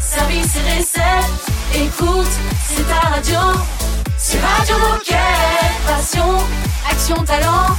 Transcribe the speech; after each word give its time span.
service 0.00 0.56
et 0.56 0.78
recettes. 0.78 1.44
Écoute, 1.74 2.32
c'est 2.66 2.86
ta 2.88 3.08
radio. 3.08 3.40
C'est 4.16 4.40
Radio 4.40 4.76
Moquette. 4.78 5.18
Passion, 5.86 6.38
action, 6.90 7.16
talent. 7.24 7.76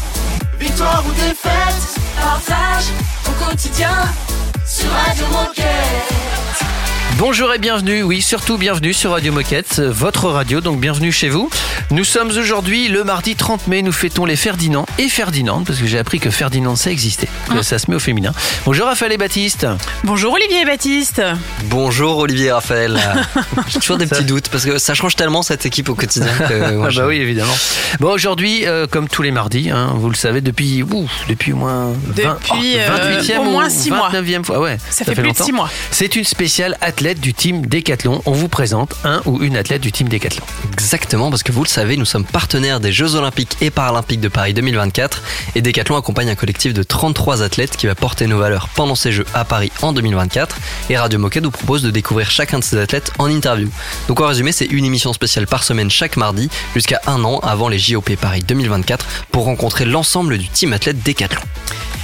Victoire 0.60 1.04
ou 1.08 1.12
défaite, 1.12 2.00
partage 2.22 2.86
au 3.28 3.46
quotidien 3.46 3.96
sur 4.66 4.90
Radio 4.92 5.26
Moquette. 5.28 6.05
Bonjour 7.18 7.54
et 7.54 7.60
bienvenue, 7.60 8.04
oui 8.04 8.22
surtout 8.22 8.58
bienvenue 8.58 8.94
sur 8.94 9.12
Radio 9.12 9.32
Moquette, 9.32 9.80
votre 9.80 10.28
radio, 10.30 10.60
donc 10.60 10.82
bienvenue 10.82 11.14
chez 11.14 11.30
vous. 11.30 11.50
Nous 11.90 12.04
sommes 12.04 12.28
aujourd'hui 12.28 12.90
le 12.90 13.06
mardi 13.06 13.36
30 13.38 13.68
mai, 13.68 13.82
nous 13.84 13.94
fêtons 13.94 14.26
les 14.26 14.36
Ferdinand 14.36 14.86
et 14.98 15.08
Ferdinand, 15.08 15.64
parce 15.64 15.80
que 15.80 15.86
j'ai 15.86 15.98
appris 15.98 16.20
que 16.20 16.30
Ferdinand 16.30 16.76
ça 16.76 16.92
existait, 16.92 17.30
que 17.50 17.62
ça 17.62 17.80
se 17.80 17.90
met 17.90 17.96
au 17.96 18.00
féminin. 18.00 18.34
Bonjour 18.66 18.88
Raphaël 18.88 19.14
et 19.14 19.18
Baptiste. 19.18 19.66
Bonjour 20.04 20.34
Olivier 20.34 20.62
et 20.64 20.66
Baptiste. 20.66 21.22
Bonjour 21.66 22.18
Olivier 22.18 22.48
et 22.48 22.52
Raphaël. 22.52 23.00
J'ai 23.70 23.80
toujours 23.80 23.98
des 23.98 24.08
petits 24.08 24.26
doutes 24.26 24.50
parce 24.50 24.66
que 24.66 24.78
ça 24.78 24.94
change 24.94 25.16
tellement 25.16 25.42
cette 25.42 25.66
équipe 25.66 25.88
au 25.88 25.96
quotidien. 25.96 26.34
Que, 26.50 26.72
moi, 26.76 26.90
Ah 26.92 26.96
bah 26.96 27.08
oui 27.08 27.16
évidemment. 27.16 27.56
Bon 28.02 28.12
aujourd'hui, 28.12 28.68
euh, 28.68 28.88
comme 28.88 29.08
tous 29.08 29.22
les 29.22 29.32
mardis, 29.32 29.70
hein, 29.70 29.94
vous 29.96 30.10
le 30.10 30.16
savez, 30.16 30.42
depuis, 30.42 30.84
ouf, 30.84 31.10
depuis 31.30 31.54
au 31.54 31.58
moins 31.58 31.94
20, 32.08 32.14
Depuis, 32.14 32.74
euh, 32.76 33.20
28e 33.22 33.38
au 33.38 33.42
ou 33.42 33.52
moins 33.52 33.70
six 33.70 33.90
mois. 33.90 34.10
29e 34.12 34.44
fois, 34.44 34.60
ouais. 34.60 34.78
Ça, 34.90 35.06
fait, 35.06 35.14
plus 35.14 35.24
longtemps. 35.24 35.46
de 35.46 35.46
6 35.46 35.52
mois. 35.54 35.70
C'est 35.92 36.18
une 36.18 36.26
spéciale 36.26 36.78
athlète 36.82 37.05
du 37.14 37.36
team 37.36 37.66
Décathlon. 37.68 38.22
On 38.26 38.32
vous 38.32 38.48
présente 38.48 38.96
un 39.04 39.22
ou 39.26 39.44
une 39.44 39.58
athlète 39.58 39.82
du 39.82 39.92
team 39.92 40.10
Décathlon. 40.10 40.44
Exactement, 40.74 41.30
parce 41.30 41.44
que 41.44 41.52
vous 41.52 41.64
le 41.64 41.70
savez, 41.70 41.98
nous 41.98 42.06
sommes 42.06 42.26
partenaires 42.26 42.80
des 42.80 42.92
Jeux 42.92 43.14
Olympiques 43.16 43.58
et 43.62 43.70
Paralympiques 43.70 44.22
de 44.22 44.28
Paris 44.28 44.56
2024 44.56 45.22
et 45.54 45.62
Decathlon 45.62 45.98
accompagne 45.98 46.30
un 46.30 46.36
collectif 46.36 46.74
de 46.74 46.82
33 46.82 47.44
athlètes 47.44 47.78
qui 47.78 47.86
va 47.86 47.94
porter 47.94 48.26
nos 48.26 48.40
valeurs 48.40 48.70
pendant 48.70 48.96
ces 48.96 49.12
Jeux 49.12 49.26
à 49.36 49.46
Paris 49.46 49.72
en 49.84 49.94
2024 49.94 50.58
et 50.90 50.98
Radio 50.98 51.20
Moquette 51.20 51.44
vous 51.44 51.52
propose 51.52 51.84
de 51.84 51.92
découvrir 51.92 52.32
chacun 52.32 52.58
de 52.58 52.64
ces 52.64 52.78
athlètes 52.78 53.12
en 53.20 53.28
interview. 53.28 53.70
Donc 54.08 54.22
en 54.22 54.28
résumé, 54.28 54.52
c'est 54.52 54.66
une 54.66 54.86
émission 54.86 55.14
spéciale 55.14 55.46
par 55.46 55.64
semaine 55.64 55.92
chaque 55.92 56.18
mardi 56.18 56.50
jusqu'à 56.74 57.02
un 57.06 57.24
an 57.24 57.40
avant 57.40 57.70
les 57.70 57.78
JOP 57.78 58.16
Paris 58.16 58.42
2024 58.48 59.06
pour 59.32 59.44
rencontrer 59.44 59.86
l'ensemble 59.86 60.40
du 60.40 60.48
team 60.48 60.74
athlète 60.74 61.04
Decathlon. 61.04 61.42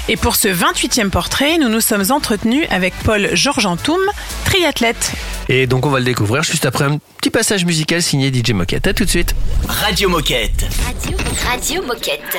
Et 0.07 0.17
pour 0.17 0.35
ce 0.35 0.47
28e 0.47 1.09
portrait, 1.09 1.57
nous 1.57 1.69
nous 1.69 1.81
sommes 1.81 2.03
entretenus 2.09 2.65
avec 2.69 2.93
Paul 3.03 3.29
Georges 3.33 3.65
Antoum, 3.65 4.01
triathlète. 4.45 5.13
Et 5.47 5.67
donc 5.67 5.85
on 5.85 5.89
va 5.89 5.99
le 5.99 6.05
découvrir 6.05 6.43
juste 6.43 6.65
après 6.65 6.85
un 6.85 6.97
petit 7.17 7.29
passage 7.29 7.65
musical 7.65 8.01
signé 8.01 8.31
DJ 8.33 8.51
Moquette. 8.51 8.87
À 8.87 8.93
tout 8.93 9.05
de 9.05 9.09
suite. 9.09 9.35
Radio 9.67 10.09
Moquette. 10.09 10.65
Radio, 10.85 11.17
Radio 11.45 11.83
Moquette. 11.83 12.37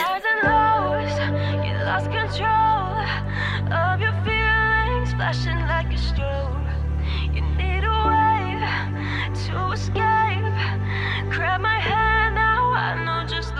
To 9.46 9.72
escape. 9.72 10.58
Grab 11.30 11.60
my 11.60 11.78
hand 11.78 12.34
now, 12.34 12.72
I 12.72 13.02
know 13.04 13.24
just 13.26 13.51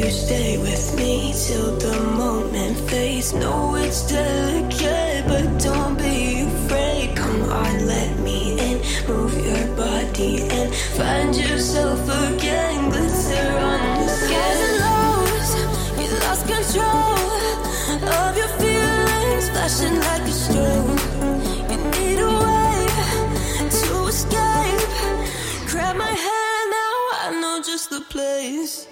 you 0.00 0.10
stay 0.10 0.56
with 0.56 0.96
me 0.96 1.34
till 1.34 1.76
the 1.76 2.00
moment 2.16 2.76
fades? 2.88 3.34
No, 3.34 3.74
it's 3.74 4.08
delicate, 4.08 5.24
but 5.28 5.46
don't 5.60 5.96
be 5.98 6.42
afraid. 6.48 7.14
Come 7.16 7.42
on, 7.42 7.86
let 7.86 8.18
me 8.20 8.58
in. 8.58 8.76
Move 9.06 9.34
your 9.44 9.66
body 9.76 10.42
and 10.56 10.74
find 10.96 11.36
yourself 11.36 12.00
again. 12.24 12.88
Glitter 12.88 13.48
on 13.70 13.80
the 14.00 14.08
skin. 14.20 14.58
you 16.00 16.10
lost 16.24 16.44
control 16.48 17.20
of 18.24 18.36
your 18.40 18.52
feelings, 18.60 19.50
flashing 19.50 19.96
like 20.08 20.24
a 20.32 20.36
strobe. 20.42 21.00
You 21.70 21.78
need 21.94 22.20
a 22.30 22.32
way 22.46 22.76
to 23.80 23.92
escape. 24.12 24.92
Grab 25.70 25.94
my 25.96 26.14
hand 26.26 26.66
now, 26.80 26.94
I 27.24 27.38
know 27.40 27.62
just 27.62 27.90
the 27.90 28.00
place. 28.00 28.89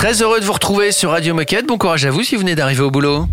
Très 0.00 0.22
heureux 0.22 0.40
de 0.40 0.46
vous 0.46 0.54
retrouver 0.54 0.92
sur 0.92 1.10
Radio 1.10 1.34
Moquette. 1.34 1.66
Bon 1.66 1.76
courage 1.76 2.06
à 2.06 2.10
vous 2.10 2.22
si 2.22 2.34
vous 2.34 2.40
venez 2.40 2.54
d'arriver 2.54 2.80
au 2.80 2.90
boulot. 2.90 3.26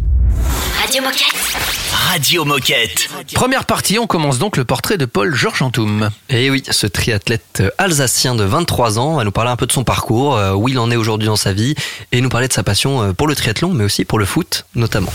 Radio 0.81 1.01
Moquette. 1.01 1.57
Radio 1.94 2.44
Moquette. 2.44 3.07
Première 3.33 3.63
partie, 3.63 3.97
on 4.00 4.05
commence 4.05 4.38
donc 4.38 4.57
le 4.57 4.66
portrait 4.66 4.97
de 4.97 5.06
Paul 5.06 5.33
Georges 5.33 5.61
Antoum. 5.61 6.09
Et 6.29 6.50
oui, 6.50 6.63
ce 6.69 6.85
triathlète 6.85 7.63
alsacien 7.77 8.35
de 8.35 8.44
23 8.44 9.00
ans 9.00 9.15
va 9.15 9.24
nous 9.24 9.31
parler 9.31 9.50
un 9.50 9.56
peu 9.56 9.65
de 9.65 9.71
son 9.71 9.86
parcours, 9.86 10.36
euh, 10.36 10.51
où 10.56 10.68
il 10.68 10.77
en 10.77 10.91
est 10.91 10.97
aujourd'hui 10.97 11.27
dans 11.27 11.38
sa 11.38 11.53
vie, 11.53 11.74
et 12.12 12.19
nous 12.19 12.27
parler 12.27 12.50
de 12.50 12.53
sa 12.53 12.63
passion 12.63 13.01
euh, 13.01 13.13
pour 13.13 13.30
le 13.30 13.36
triathlon, 13.36 13.71
mais 13.71 13.86
aussi 13.86 14.03
pour 14.03 14.19
le 14.19 14.25
foot 14.25 14.65
notamment. 14.75 15.13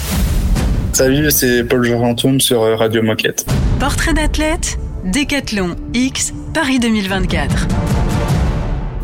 Salut, 0.95 1.31
c'est 1.31 1.65
Paul 1.65 1.85
Jorantoum 1.85 2.41
sur 2.41 2.63
euh, 2.63 2.77
Radio 2.77 3.03
Moquette. 3.03 3.45
Portrait 3.79 4.15
d'athlète, 4.15 4.79
Décathlon 5.05 5.77
X, 5.93 6.33
Paris 6.55 6.79
2024. 6.79 7.67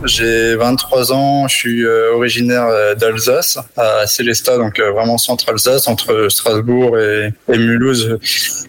J'ai 0.04 0.54
23 0.54 1.12
ans, 1.12 1.48
je 1.48 1.54
suis 1.56 1.84
euh, 1.84 2.14
originaire 2.14 2.66
euh, 2.66 2.94
d'Alsace, 2.94 3.58
à 3.76 4.06
Célestat, 4.06 4.56
donc 4.56 4.78
euh, 4.78 4.92
vraiment 4.92 5.18
centre 5.18 5.48
Alsace, 5.48 5.88
entre 5.88 6.28
Strasbourg 6.28 6.96
et, 6.98 7.32
et 7.52 7.58
Mulhouse. 7.58 8.18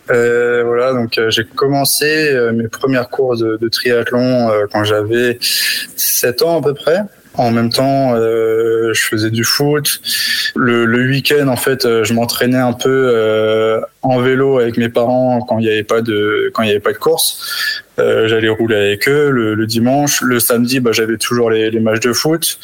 Euh, 0.09 0.63
voilà, 0.65 0.93
donc 0.93 1.19
j'ai 1.29 1.43
commencé 1.43 2.35
mes 2.53 2.67
premières 2.67 3.09
courses 3.09 3.39
de, 3.39 3.57
de 3.57 3.67
triathlon 3.69 4.49
quand 4.71 4.83
j'avais 4.83 5.37
7 5.41 6.41
ans 6.41 6.59
à 6.59 6.63
peu 6.63 6.73
près. 6.73 7.01
En 7.39 7.51
même 7.51 7.69
temps, 7.69 8.15
euh, 8.15 8.91
je 8.93 9.05
faisais 9.05 9.29
du 9.29 9.45
foot. 9.45 10.01
Le, 10.57 11.07
week-end, 11.07 11.47
en 11.47 11.55
fait, 11.55 11.85
euh, 11.85 12.03
je 12.03 12.13
m'entraînais 12.13 12.57
un 12.57 12.73
peu 12.73 13.11
euh, 13.15 13.79
en 14.01 14.19
vélo 14.19 14.59
avec 14.59 14.75
mes 14.75 14.89
parents 14.89 15.39
quand 15.47 15.57
il 15.57 15.63
n'y 15.63 15.69
avait 15.69 15.83
pas 15.83 16.01
de 16.01 16.97
course. 16.99 17.81
J'allais 17.97 18.49
rouler 18.49 18.75
avec 18.75 19.07
eux 19.07 19.29
le, 19.29 19.65
dimanche. 19.65 20.21
Le 20.21 20.41
samedi, 20.41 20.81
bah, 20.81 20.91
j'avais 20.91 21.17
toujours 21.17 21.49
les 21.49 21.79
matchs 21.79 22.01
de 22.01 22.11
foot. 22.11 22.59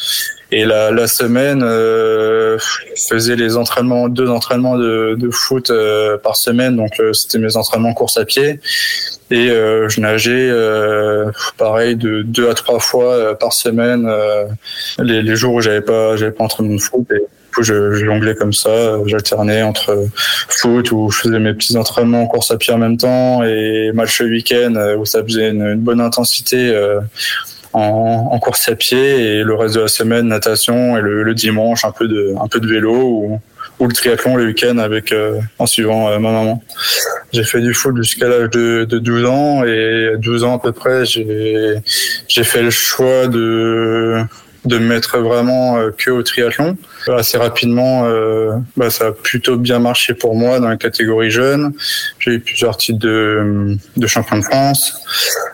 Et 0.51 0.63
la, 0.63 0.91
la 0.91 1.07
semaine, 1.07 1.63
euh, 1.63 2.57
je 2.59 3.01
faisais 3.09 3.35
les 3.35 3.57
entraînements, 3.57 4.09
deux 4.09 4.29
entraînements 4.29 4.77
de, 4.77 5.15
de 5.17 5.29
foot 5.31 5.69
euh, 5.69 6.17
par 6.17 6.35
semaine. 6.35 6.75
Donc 6.75 6.99
euh, 6.99 7.13
c'était 7.13 7.39
mes 7.39 7.57
entraînements 7.57 7.93
course 7.93 8.17
à 8.17 8.25
pied. 8.25 8.59
Et 9.31 9.49
euh, 9.49 9.89
je 9.89 9.99
nageais 10.01 10.49
euh, 10.51 11.31
pareil 11.57 11.95
de 11.95 12.21
deux 12.21 12.47
à 12.47 12.53
trois 12.53 12.79
fois 12.79 13.05
euh, 13.05 13.33
par 13.33 13.53
semaine 13.53 14.07
les, 14.99 15.23
les 15.23 15.35
jours 15.35 15.55
où 15.55 15.61
j'avais 15.61 15.81
pas 15.81 16.15
j'avais 16.15 16.31
pas 16.31 16.43
entraînement 16.43 16.75
de 16.75 16.81
foot. 16.81 17.07
Et 17.09 17.15
du 17.15 17.55
coup, 17.55 17.63
je, 17.63 17.93
je 17.93 18.05
jonglais 18.05 18.35
comme 18.35 18.53
ça. 18.53 18.99
J'alternais 19.07 19.63
entre 19.63 20.05
foot 20.49 20.91
où 20.91 21.09
je 21.09 21.21
faisais 21.21 21.39
mes 21.39 21.55
petits 21.55 21.75
entraînements 21.75 22.21
en 22.21 22.27
course 22.27 22.51
à 22.51 22.57
pied 22.57 22.71
en 22.71 22.77
même 22.77 22.97
temps 22.97 23.43
et 23.43 23.91
match 23.95 24.21
le 24.21 24.29
week-end 24.29 24.95
où 24.99 25.05
ça 25.05 25.23
faisait 25.23 25.49
une, 25.49 25.63
une 25.63 25.79
bonne 25.79 26.01
intensité. 26.01 26.71
En, 27.75 28.29
en 28.31 28.39
course 28.39 28.69
à 28.69 28.75
pied 28.75 29.37
et 29.37 29.43
le 29.43 29.53
reste 29.53 29.75
de 29.75 29.81
la 29.81 29.87
semaine 29.89 30.27
natation 30.27 30.97
et 30.97 31.01
le, 31.01 31.23
le 31.23 31.33
dimanche 31.33 31.83
un 31.83 31.91
peu 31.91 32.07
de 32.07 32.33
un 32.41 32.47
peu 32.47 32.61
de 32.61 32.67
vélo 32.67 32.93
ou, 32.93 33.39
ou 33.79 33.87
le 33.87 33.93
triathlon 33.93 34.37
le 34.37 34.45
week-end 34.45 34.77
avec 34.77 35.11
euh, 35.11 35.39
en 35.59 35.65
suivant 35.65 36.07
euh, 36.07 36.17
ma 36.19 36.31
maman. 36.31 36.63
J'ai 37.33 37.43
fait 37.43 37.59
du 37.59 37.73
foot 37.73 37.97
jusqu'à 37.97 38.29
l'âge 38.29 38.49
de, 38.51 38.85
de 38.85 38.97
12 38.97 39.25
ans 39.25 39.65
et 39.65 40.13
à 40.13 40.17
12 40.17 40.45
ans 40.45 40.55
à 40.55 40.59
peu 40.59 40.71
près 40.71 41.05
j'ai 41.05 41.75
j'ai 42.29 42.43
fait 42.45 42.61
le 42.61 42.69
choix 42.69 43.27
de 43.27 44.25
de 44.65 44.77
me 44.79 44.87
mettre 44.87 45.19
vraiment 45.19 45.77
euh, 45.77 45.91
que 45.95 46.11
au 46.11 46.23
triathlon. 46.23 46.77
Assez 47.07 47.37
rapidement, 47.37 48.05
euh, 48.05 48.57
bah, 48.75 48.89
ça 48.89 49.07
a 49.07 49.11
plutôt 49.11 49.57
bien 49.57 49.79
marché 49.79 50.13
pour 50.13 50.35
moi 50.35 50.59
dans 50.59 50.69
la 50.69 50.77
catégorie 50.77 51.29
jeune. 51.29 51.73
J'ai 52.25 52.33
eu 52.33 52.39
plusieurs 52.39 52.75
titres 52.77 52.97
de, 52.97 53.77
champion 54.07 54.39
de 54.39 54.43
France. 54.43 54.93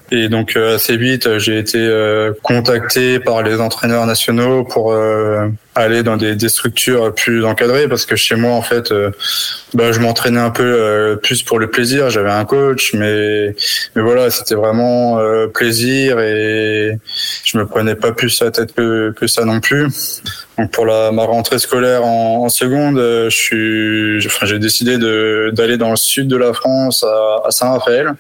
Et 0.10 0.30
donc 0.30 0.56
euh, 0.56 0.76
assez 0.76 0.96
vite, 0.96 1.38
j'ai 1.38 1.58
été 1.58 1.80
euh, 1.80 2.32
contacté 2.44 3.20
par 3.20 3.44
les 3.44 3.60
entraîneurs 3.60 4.06
nationaux 4.06 4.64
pour 4.64 4.94
euh, 4.94 5.48
aller 5.76 6.02
dans 6.02 6.16
des, 6.16 6.38
structures 6.48 7.14
plus 7.14 7.46
encadrées 7.46 7.90
parce 7.90 8.06
que 8.06 8.16
chez 8.16 8.36
moi 8.36 8.52
en 8.52 8.62
fait, 8.62 8.94
bah, 9.74 9.92
je 9.92 10.00
m'entraînais 10.00 10.40
un 10.40 10.50
peu 10.50 11.20
plus 11.22 11.44
pour 11.44 11.60
le 11.60 11.70
plaisir. 11.70 12.10
J'avais 12.10 12.32
un 12.32 12.46
coach, 12.46 12.94
mais 12.94 13.54
voilà, 13.96 14.30
c'était 14.30 14.56
vraiment 14.56 15.20
plaisir 15.54 16.20
et 16.20 16.98
je 17.44 17.58
me 17.58 17.66
prenais 17.66 17.96
pas 17.96 18.14
plus 18.14 18.42
la 18.42 18.52
tête 18.52 18.74
que 18.76 19.28
ça 19.28 19.44
non 19.44 19.60
plus. 19.60 19.88
Pour 20.68 20.86
ma 20.86 21.24
rentrée 21.24 21.60
scolaire 21.60 22.04
en, 22.06 22.50
seconde, 22.50 22.98
euh, 22.98 23.30
j'ai 23.30 24.60
décidé 24.60 24.98
d'aller 25.54 25.78
dans 25.78 25.92
le 25.92 25.96
sud 25.96 26.28
de 26.28 26.38
la 26.38 26.54
France 26.54 27.04
à, 27.04 27.52
Saint-Raphaël 27.52 28.14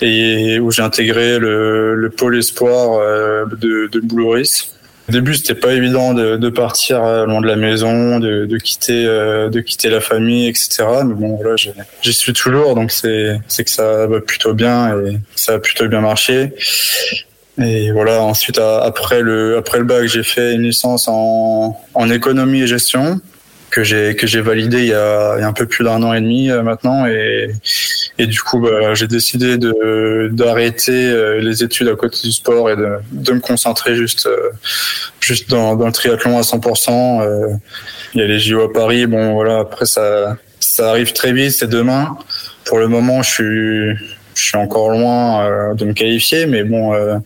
et 0.00 0.58
où 0.58 0.70
j'ai 0.70 0.82
intégré 0.82 1.38
le, 1.38 1.94
le 1.94 2.10
pôle 2.10 2.36
espoir 2.36 2.98
euh, 2.98 3.44
de, 3.46 3.88
de 3.90 4.00
Boulouris. 4.00 4.70
Au 5.08 5.12
début, 5.12 5.34
c'était 5.34 5.54
pas 5.54 5.72
évident 5.72 6.14
de, 6.14 6.48
partir 6.48 7.04
euh, 7.04 7.26
loin 7.26 7.40
de 7.40 7.46
la 7.46 7.56
maison, 7.56 8.18
de, 8.18 8.58
quitter, 8.58 9.04
de 9.04 9.60
quitter 9.60 9.90
la 9.90 10.00
famille, 10.00 10.48
etc. 10.48 10.84
Mais 11.04 11.14
bon, 11.14 11.36
voilà, 11.36 11.56
j'y 11.56 12.12
suis 12.12 12.32
toujours, 12.32 12.74
donc 12.74 12.90
c'est 12.90 13.40
que 13.48 13.70
ça 13.70 14.06
va 14.06 14.20
plutôt 14.20 14.54
bien 14.54 14.98
et 15.00 15.18
ça 15.34 15.54
a 15.54 15.58
plutôt 15.58 15.86
bien 15.88 16.00
marché. 16.00 16.52
Et 17.60 17.92
voilà, 17.92 18.22
ensuite, 18.22 18.58
après 18.58 19.20
le, 19.20 19.58
après 19.58 19.78
le 19.78 19.84
bac, 19.84 20.06
j'ai 20.06 20.22
fait 20.22 20.54
une 20.54 20.62
licence 20.62 21.06
en, 21.08 21.78
en 21.94 22.10
économie 22.10 22.62
et 22.62 22.66
gestion 22.66 23.20
que 23.70 23.82
j'ai 23.82 24.14
que 24.16 24.26
j'ai 24.26 24.42
validé 24.42 24.80
il 24.80 24.88
y 24.88 24.92
a, 24.92 25.36
il 25.38 25.40
y 25.40 25.44
a 25.44 25.48
un 25.48 25.54
peu 25.54 25.64
plus 25.64 25.82
d'un 25.82 26.02
an 26.02 26.12
et 26.12 26.20
demi 26.20 26.50
euh, 26.50 26.62
maintenant 26.62 27.06
et 27.06 27.50
et 28.18 28.26
du 28.26 28.38
coup 28.38 28.60
bah, 28.60 28.92
j'ai 28.92 29.06
décidé 29.06 29.56
de 29.56 30.28
d'arrêter 30.30 31.08
euh, 31.08 31.40
les 31.40 31.64
études 31.64 31.88
à 31.88 31.96
côté 31.96 32.18
du 32.22 32.32
sport 32.32 32.68
et 32.70 32.76
de, 32.76 32.98
de 33.12 33.32
me 33.32 33.40
concentrer 33.40 33.96
juste 33.96 34.26
euh, 34.26 34.50
juste 35.20 35.48
dans, 35.48 35.74
dans 35.74 35.86
le 35.86 35.92
triathlon 35.92 36.36
à 36.36 36.42
100%. 36.42 37.22
euh, 37.22 37.48
il 38.14 38.20
y 38.20 38.24
a 38.24 38.26
les 38.26 38.38
JO 38.38 38.60
à 38.60 38.70
Paris, 38.70 39.06
bon 39.06 39.32
voilà 39.32 39.60
après 39.60 39.86
ça 39.86 40.36
ça 40.60 40.90
arrive 40.90 41.12
très 41.12 41.32
vite, 41.32 41.52
c'est 41.52 41.68
demain. 41.68 42.16
Pour 42.64 42.78
le 42.78 42.88
moment, 42.88 43.22
je 43.22 43.30
suis 43.30 44.06
je 44.42 44.48
suis 44.48 44.58
encore 44.58 44.90
loin 44.90 45.44
euh, 45.44 45.74
de 45.74 45.84
me 45.84 45.92
qualifier, 45.92 46.46
mais 46.46 46.64
bon, 46.64 46.92
euh, 46.94 47.16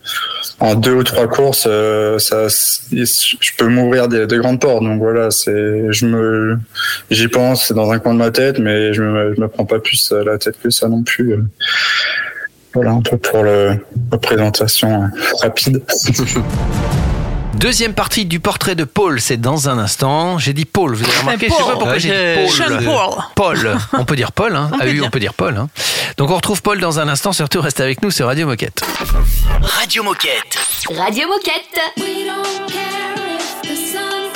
en 0.59 0.75
deux 0.75 0.93
ou 0.93 1.03
trois 1.03 1.27
courses, 1.27 1.65
euh, 1.67 2.19
je 2.19 3.51
peux 3.57 3.67
m'ouvrir 3.67 4.07
des, 4.07 4.27
des 4.27 4.37
grandes 4.37 4.61
portes. 4.61 4.83
Donc 4.83 4.99
voilà, 4.99 5.31
c'est, 5.31 5.91
je 5.91 6.05
me, 6.05 6.59
j'y 7.09 7.27
pense, 7.27 7.67
c'est 7.67 7.73
dans 7.73 7.91
un 7.91 7.97
coin 7.97 8.13
de 8.13 8.19
ma 8.19 8.29
tête, 8.29 8.59
mais 8.59 8.93
je 8.93 9.01
me, 9.01 9.33
je 9.35 9.41
me 9.41 9.47
prends 9.47 9.65
pas 9.65 9.79
plus 9.79 10.11
la 10.11 10.37
tête 10.37 10.59
que 10.61 10.69
ça 10.69 10.87
non 10.89 11.01
plus. 11.01 11.35
Voilà 12.73 12.91
un 12.91 13.01
peu 13.01 13.17
pour 13.17 13.43
la 13.43 13.77
présentation 14.21 15.09
rapide. 15.41 15.81
Deuxième 17.55 17.93
partie 17.93 18.25
du 18.25 18.39
portrait 18.39 18.75
de 18.75 18.83
Paul, 18.83 19.19
c'est 19.19 19.37
dans 19.37 19.67
un 19.67 19.79
instant. 19.79 20.37
J'ai 20.37 20.53
dit 20.53 20.65
Paul, 20.65 20.93
vous 20.93 21.03
avez 21.03 21.17
remarqué, 21.17 21.47
je 21.47 21.53
sais 21.53 21.57
pas 21.57 21.63
Paul. 21.65 21.73
pourquoi 21.77 21.97
j'ai 21.97 22.45
dit 22.45 22.51
Sean 22.51 22.65
Paul. 22.67 22.85
Paul. 23.35 23.57
Paul, 23.63 23.77
on 23.93 24.05
peut 24.05 24.15
dire 24.15 24.31
Paul, 24.31 24.55
hein. 24.55 24.69
On 24.71 24.75
Ah 24.75 24.79
peut 24.83 24.87
oui, 24.89 24.93
dire. 24.95 25.03
on 25.05 25.09
peut 25.09 25.19
dire 25.19 25.33
Paul. 25.33 25.57
Hein. 25.57 25.69
Donc 26.17 26.29
on 26.29 26.35
retrouve 26.35 26.61
Paul 26.61 26.79
dans 26.79 26.99
un 26.99 27.07
instant, 27.07 27.33
surtout 27.33 27.61
reste 27.61 27.79
avec 27.81 28.03
nous 28.03 28.11
sur 28.11 28.27
Radio 28.27 28.45
Moquette. 28.45 28.83
Radio 29.61 30.03
Moquette. 30.03 30.57
Radio 30.97 31.27
Moquette. 31.27 31.79
We 31.97 32.25
don't 32.27 32.67
care 32.71 33.15
if 33.39 33.61
the 33.63 33.75
sun 33.91 34.26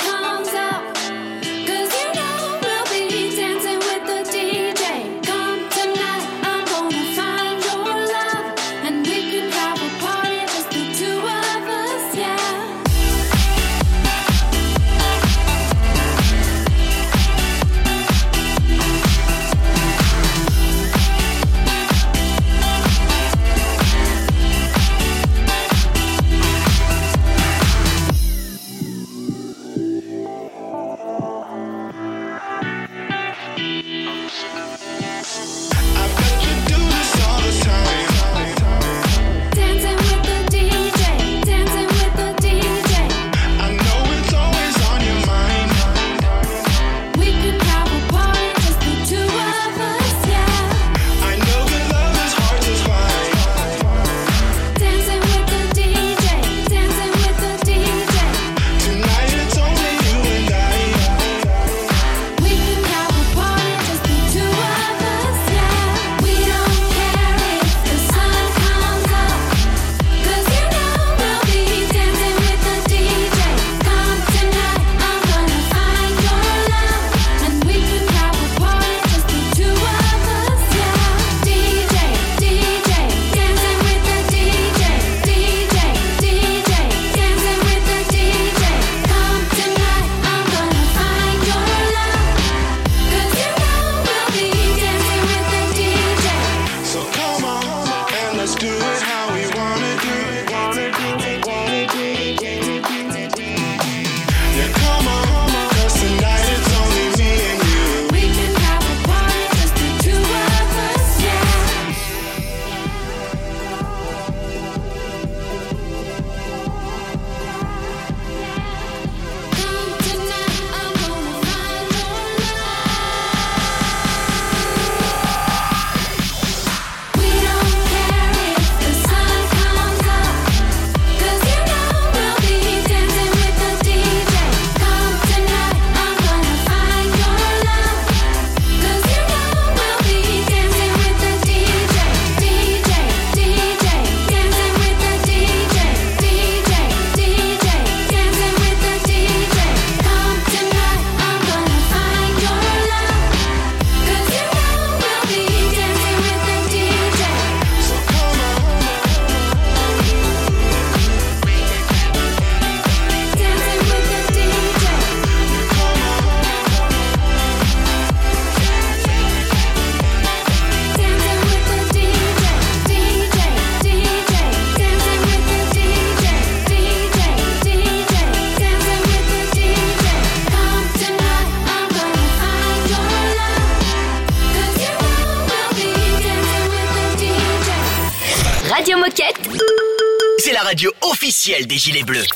des 191.72 191.78
Gilets 191.78 192.04
Bleus. 192.04 192.31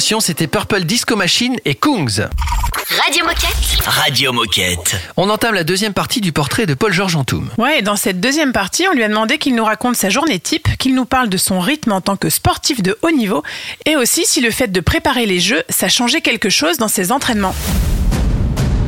C'était 0.00 0.46
Purple 0.46 0.84
Disco 0.84 1.14
Machine 1.14 1.56
et 1.66 1.74
Kungs. 1.74 2.26
Radio 3.04 3.24
Moquette. 3.26 3.84
Radio 3.84 4.32
Moquette. 4.32 4.96
On 5.18 5.28
entame 5.28 5.54
la 5.54 5.62
deuxième 5.62 5.92
partie 5.92 6.22
du 6.22 6.32
portrait 6.32 6.64
de 6.64 6.72
Paul-Georges 6.72 7.16
Antoum. 7.16 7.50
Ouais, 7.58 7.80
et 7.80 7.82
dans 7.82 7.96
cette 7.96 8.18
deuxième 8.18 8.52
partie, 8.52 8.86
on 8.88 8.94
lui 8.94 9.04
a 9.04 9.08
demandé 9.08 9.36
qu'il 9.36 9.54
nous 9.54 9.64
raconte 9.64 9.96
sa 9.96 10.08
journée 10.08 10.40
type, 10.40 10.68
qu'il 10.78 10.94
nous 10.94 11.04
parle 11.04 11.28
de 11.28 11.36
son 11.36 11.60
rythme 11.60 11.92
en 11.92 12.00
tant 12.00 12.16
que 12.16 12.30
sportif 12.30 12.82
de 12.82 12.98
haut 13.02 13.10
niveau, 13.10 13.42
et 13.84 13.96
aussi 13.96 14.24
si 14.24 14.40
le 14.40 14.50
fait 14.50 14.72
de 14.72 14.80
préparer 14.80 15.26
les 15.26 15.38
jeux, 15.38 15.62
ça 15.68 15.88
changeait 15.88 16.22
quelque 16.22 16.48
chose 16.48 16.78
dans 16.78 16.88
ses 16.88 17.12
entraînements. 17.12 17.54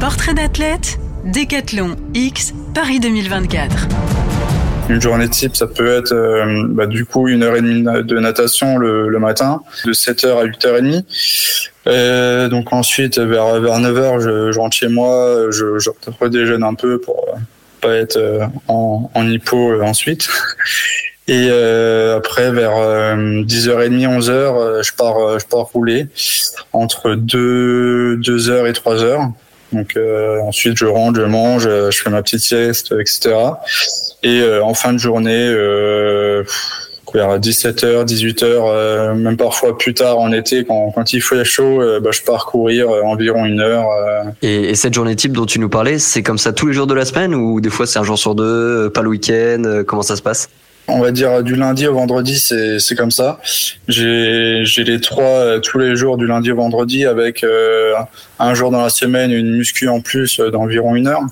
Portrait 0.01 0.33
d'athlète, 0.33 0.99
Décathlon 1.25 1.97
X, 2.15 2.55
Paris 2.75 3.01
2024. 3.01 4.22
Une 4.93 5.01
journée 5.01 5.27
type, 5.31 5.57
ça 5.57 5.67
peut 5.67 5.97
être 5.97 6.13
euh, 6.13 6.67
bah, 6.69 6.85
du 6.85 7.07
coup 7.07 7.27
une 7.27 7.43
heure 7.43 7.57
et 7.57 7.63
demie 7.63 7.83
de 7.83 8.19
natation 8.19 8.77
le, 8.77 9.19
matin, 9.19 9.63
de 9.87 9.93
7h 9.95 10.39
à 10.39 10.45
8h30. 10.45 11.05
Euh, 11.87 12.49
donc 12.51 12.75
ensuite, 12.75 13.19
vers, 13.19 13.59
vers 13.59 13.81
9h, 13.81 14.21
je, 14.53 14.59
rentre 14.59 14.77
chez 14.77 14.89
moi, 14.89 15.47
je, 15.49 15.79
je 15.79 15.89
redéjeune 16.21 16.63
un 16.63 16.75
peu 16.75 16.99
pour 16.99 17.25
euh, 17.29 17.39
pas 17.81 17.95
être 17.95 18.21
en, 18.69 19.11
en 19.15 19.83
ensuite. 19.83 20.29
Et 21.27 21.49
après, 21.49 22.51
vers 22.51 22.77
euh, 22.77 23.45
10h30, 23.45 24.19
11h, 24.21 24.31
euh, 24.31 24.83
je 24.83 24.93
pars, 24.93 25.39
je 25.39 25.47
pars 25.47 25.71
rouler 25.73 26.09
entre 26.75 27.15
2, 27.15 28.19
2h 28.19 28.69
et 28.69 28.73
3h. 28.73 29.33
Donc 29.73 29.99
ensuite, 30.43 30.77
je 30.77 30.85
rentre, 30.85 31.19
je 31.19 31.25
mange, 31.25 31.63
je 31.63 31.99
fais 31.99 32.11
ma 32.11 32.23
petite 32.23 32.41
sieste, 32.41 32.93
etc. 32.93 33.35
Et 34.23 34.41
euh, 34.41 34.63
en 34.63 34.75
fin 34.75 34.93
de 34.93 34.99
journée, 34.99 35.49
euh, 35.49 36.45
vers 37.13 37.39
17h, 37.39 38.05
18h, 38.07 38.45
euh, 38.45 39.15
même 39.15 39.37
parfois 39.37 39.77
plus 39.77 39.93
tard 39.95 40.19
en 40.19 40.33
été, 40.33 40.65
quand, 40.65 40.93
quand 40.95 41.13
il 41.13 41.21
fait 41.21 41.45
chaud, 41.45 41.83
euh, 41.83 42.01
bah, 42.01 42.11
je 42.13 42.23
pars 42.23 42.47
courir 42.47 42.89
euh, 42.89 43.03
environ 43.03 43.45
une 43.45 43.61
heure. 43.61 43.87
euh, 43.91 44.23
Et, 44.43 44.71
et 44.71 44.75
cette 44.75 44.95
journée 44.95 45.15
type 45.17 45.33
dont 45.33 45.45
tu 45.45 45.59
nous 45.59 45.69
parlais, 45.69 45.99
c'est 45.99 46.23
comme 46.23 46.39
ça 46.39 46.53
tous 46.53 46.69
les 46.69 46.73
jours 46.73 46.87
de 46.87 46.95
la 46.95 47.05
semaine 47.05 47.35
ou 47.35 47.61
des 47.61 47.69
fois 47.71 47.87
c'est 47.87 47.99
un 47.99 48.05
jour 48.05 48.19
sur 48.19 48.35
deux, 48.35 48.45
euh, 48.87 48.91
pas 48.91 49.03
le 49.03 49.09
week-end 49.11 49.63
euh, 49.67 49.85
Comment 49.85 50.03
ça 50.03 50.17
se 50.17 50.23
passe? 50.23 50.49
On 50.89 51.01
va 51.01 51.11
dire 51.11 51.43
du 51.43 51.55
lundi 51.55 51.87
au 51.87 51.95
vendredi, 51.95 52.39
c'est 52.39 52.79
c'est 52.79 52.95
comme 52.95 53.11
ça. 53.11 53.41
J'ai 53.89 54.63
j'ai 54.65 54.85
les 54.85 55.01
trois 55.01 55.25
euh, 55.25 55.59
tous 55.61 55.79
les 55.79 55.97
jours 55.97 56.17
du 56.17 56.27
lundi 56.27 56.51
au 56.51 56.57
vendredi 56.57 57.05
avec 57.07 57.45
euh, 57.45 57.95
un 58.39 58.55
jour 58.55 58.71
dans 58.71 58.83
la 58.83 58.91
semaine 58.91 59.31
une 59.31 59.57
muscu 59.57 59.89
en 59.89 60.01
plus 60.01 60.41
euh, 60.41 60.51
d'environ 60.51 60.95
une 60.97 61.07
heure. 61.07 61.23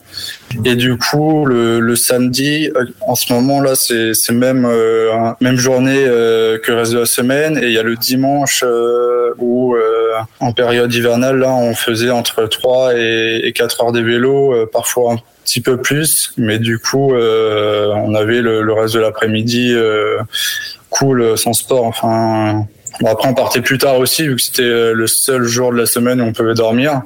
Et 0.64 0.76
du 0.76 0.96
coup 0.96 1.44
le, 1.46 1.80
le 1.80 1.96
samedi, 1.96 2.70
euh, 2.74 2.84
en 3.00 3.14
ce 3.14 3.32
moment 3.32 3.60
là, 3.60 3.74
c'est 3.74 4.14
c'est 4.14 4.34
même 4.34 4.68
même 5.40 5.56
journée 5.56 6.04
que 6.04 6.70
le 6.70 6.76
reste 6.76 6.92
de 6.92 6.98
la 7.00 7.06
semaine. 7.06 7.58
Et 7.58 7.66
il 7.66 7.72
y 7.72 7.78
a 7.78 7.82
le 7.82 7.96
dimanche 7.96 8.64
où 9.38 9.74
en 10.40 10.52
période 10.52 10.92
hivernale 10.92 11.38
là, 11.38 11.50
on 11.50 11.74
faisait 11.74 12.10
entre 12.10 12.46
3 12.46 12.96
et, 12.96 13.40
et 13.44 13.52
4 13.52 13.84
heures 13.84 13.92
de 13.92 14.00
vélo, 14.00 14.54
euh, 14.54 14.66
parfois 14.70 15.16
petit 15.50 15.60
peu 15.60 15.76
plus, 15.78 16.32
mais 16.36 16.58
du 16.60 16.78
coup, 16.78 17.12
euh, 17.12 17.88
on 17.96 18.14
avait 18.14 18.40
le, 18.40 18.62
le 18.62 18.72
reste 18.72 18.94
de 18.94 19.00
l'après-midi 19.00 19.72
euh, 19.74 20.18
cool, 20.90 21.36
sans 21.36 21.52
sport. 21.54 21.84
Enfin, 21.84 22.66
Bon, 23.00 23.08
après, 23.08 23.28
on 23.28 23.34
partait 23.34 23.62
plus 23.62 23.78
tard 23.78 23.98
aussi, 23.98 24.26
vu 24.26 24.36
que 24.36 24.42
c'était 24.42 24.62
euh, 24.62 24.92
le 24.92 25.06
seul 25.06 25.44
jour 25.44 25.72
de 25.72 25.78
la 25.78 25.86
semaine 25.86 26.20
où 26.20 26.24
on 26.24 26.32
pouvait 26.32 26.54
dormir. 26.54 27.00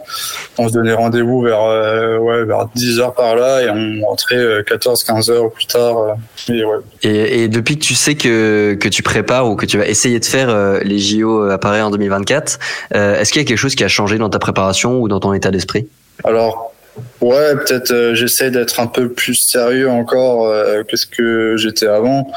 On 0.58 0.66
se 0.66 0.72
donnait 0.72 0.94
rendez-vous 0.94 1.42
vers, 1.42 1.62
euh, 1.62 2.18
ouais, 2.18 2.44
vers 2.44 2.66
10 2.74 2.98
heures 3.00 3.14
par 3.14 3.36
là 3.36 3.62
et 3.62 3.70
on 3.70 4.04
rentrait 4.04 4.34
euh, 4.36 4.62
14, 4.64 5.04
15 5.04 5.30
heures 5.30 5.52
plus 5.52 5.66
tard. 5.66 5.98
euh. 5.98 6.14
Et 6.52 6.64
ouais. 6.64 6.78
Et, 7.02 7.44
et 7.44 7.48
depuis 7.48 7.78
que 7.78 7.84
tu 7.84 7.94
sais 7.94 8.16
que, 8.16 8.74
que 8.80 8.88
tu 8.88 9.02
prépares 9.04 9.48
ou 9.48 9.54
que 9.56 9.66
tu 9.66 9.78
vas 9.78 9.86
essayer 9.86 10.18
de 10.18 10.24
faire 10.24 10.48
euh, 10.48 10.80
les 10.82 10.98
JO 10.98 11.48
à 11.48 11.58
Paris 11.58 11.82
en 11.82 11.90
2024, 11.90 12.58
euh, 12.96 13.20
est-ce 13.20 13.32
qu'il 13.32 13.42
y 13.42 13.44
a 13.44 13.46
quelque 13.46 13.58
chose 13.58 13.74
qui 13.76 13.84
a 13.84 13.88
changé 13.88 14.18
dans 14.18 14.30
ta 14.30 14.40
préparation 14.40 14.98
ou 15.00 15.06
dans 15.06 15.20
ton 15.20 15.32
état 15.32 15.52
d'esprit? 15.52 15.86
Alors, 16.24 16.73
ouais, 17.20 17.56
peut-être 17.56 17.90
euh, 17.90 18.14
j'essaie 18.14 18.50
d'être 18.50 18.80
un 18.80 18.86
peu 18.86 19.08
plus 19.08 19.34
sérieux 19.34 19.88
encore 19.88 20.46
euh, 20.46 20.82
que 20.82 20.96
ce 20.96 21.06
que 21.06 21.56
j'étais 21.56 21.86
avant. 21.86 22.30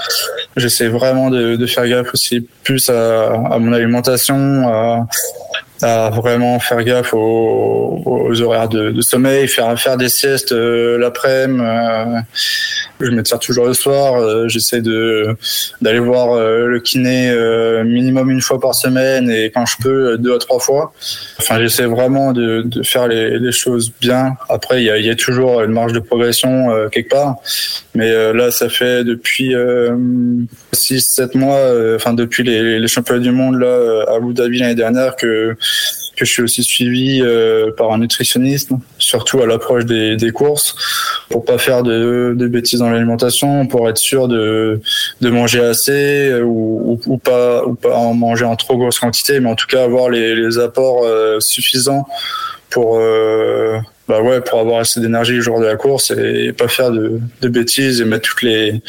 J'essaie 0.55 0.87
vraiment 0.87 1.29
de, 1.29 1.65
faire 1.65 1.87
gaffe 1.87 2.13
aussi 2.13 2.47
plus 2.63 2.89
à, 2.89 3.57
mon 3.59 3.73
alimentation, 3.73 5.07
à 5.81 6.09
vraiment 6.09 6.59
faire 6.59 6.83
gaffe 6.83 7.13
aux, 7.13 8.41
horaires 8.41 8.69
de, 8.69 8.99
sommeil, 9.01 9.47
faire 9.47 9.79
faire 9.79 9.97
des 9.97 10.09
siestes 10.09 10.51
euh, 10.51 10.97
l'après-midi. 10.97 11.61
euh, 11.63 12.19
je 12.99 13.11
me 13.11 13.21
tire 13.21 13.39
toujours 13.39 13.67
le 13.67 13.73
soir. 13.73 14.15
euh, 14.15 14.47
J'essaie 14.47 14.81
de 14.81 15.35
d'aller 15.81 15.99
voir 15.99 16.35
le 16.39 16.79
kiné 16.79 17.31
minimum 17.83 18.31
une 18.31 18.41
fois 18.41 18.59
par 18.59 18.73
semaine 18.73 19.29
et 19.29 19.51
quand 19.53 19.65
je 19.65 19.75
peux 19.81 20.17
deux 20.17 20.33
à 20.35 20.39
trois 20.39 20.59
fois. 20.59 20.93
Enfin, 21.39 21.59
j'essaie 21.59 21.85
vraiment 21.85 22.33
de, 22.33 22.63
de 22.65 22.83
faire 22.83 23.07
les, 23.07 23.37
les 23.37 23.51
choses 23.51 23.91
bien. 24.01 24.35
Après, 24.49 24.81
il 24.81 24.85
y 24.85 24.89
a, 24.89 24.97
y 24.97 25.09
a 25.09 25.15
toujours 25.15 25.61
une 25.61 25.71
marge 25.71 25.93
de 25.93 25.99
progression 25.99 26.69
quelque 26.91 27.09
part, 27.09 27.35
mais 27.93 28.11
là, 28.33 28.49
ça 28.51 28.69
fait 28.69 29.03
depuis 29.03 29.53
euh, 29.55 29.95
six, 30.73 31.01
sept 31.01 31.35
mois, 31.35 31.59
enfin 31.95 32.13
depuis 32.13 32.43
les, 32.43 32.79
les 32.79 32.87
championnats 32.87 33.21
du 33.21 33.31
monde 33.31 33.59
là 33.59 34.05
à 34.07 34.15
Abu 34.15 34.33
Dhabi 34.33 34.59
l'année 34.59 34.75
dernière 34.75 35.15
que 35.15 35.55
que 36.17 36.25
je 36.25 36.31
suis 36.31 36.41
aussi 36.41 36.63
suivi 36.63 37.21
euh, 37.21 37.71
par 37.71 37.91
un 37.91 37.99
nutritionniste, 37.99 38.71
surtout 38.97 39.41
à 39.41 39.45
l'approche 39.45 39.85
des, 39.85 40.31
courses, 40.33 40.75
pour 41.29 41.45
pas 41.45 41.57
faire 41.57 41.83
de, 41.83 42.35
bêtises 42.49 42.79
dans 42.79 42.89
l'alimentation, 42.89 43.67
pour 43.67 43.87
être 43.87 43.97
sûr 43.97 44.27
de, 44.27 44.81
manger 45.21 45.63
assez 45.63 46.29
euh, 46.29 46.41
ou, 46.41 47.19
pas 47.23 47.63
ou 47.65 47.75
pas 47.75 47.95
en 47.95 48.13
manger 48.13 48.45
en 48.45 48.55
trop 48.55 48.77
grosse 48.77 48.99
quantité, 48.99 49.39
mais 49.39 49.49
en 49.49 49.55
tout 49.55 49.67
cas 49.67 49.83
avoir 49.83 50.09
les, 50.09 50.57
apports 50.57 51.03
euh, 51.03 51.39
suffisants 51.39 52.07
pour 52.69 52.99
bah 54.07 54.21
ouais 54.21 54.41
pour 54.41 54.59
avoir 54.59 54.79
assez 54.79 54.99
d'énergie 54.99 55.33
le 55.33 55.41
jour 55.41 55.59
de 55.59 55.65
la 55.65 55.75
course 55.75 56.11
et, 56.11 56.51
pas 56.51 56.67
faire 56.67 56.91
de, 56.91 57.19
bêtises 57.43 58.01
et 58.01 58.05
mettre 58.05 58.29
toutes 58.29 58.41
les 58.41 58.81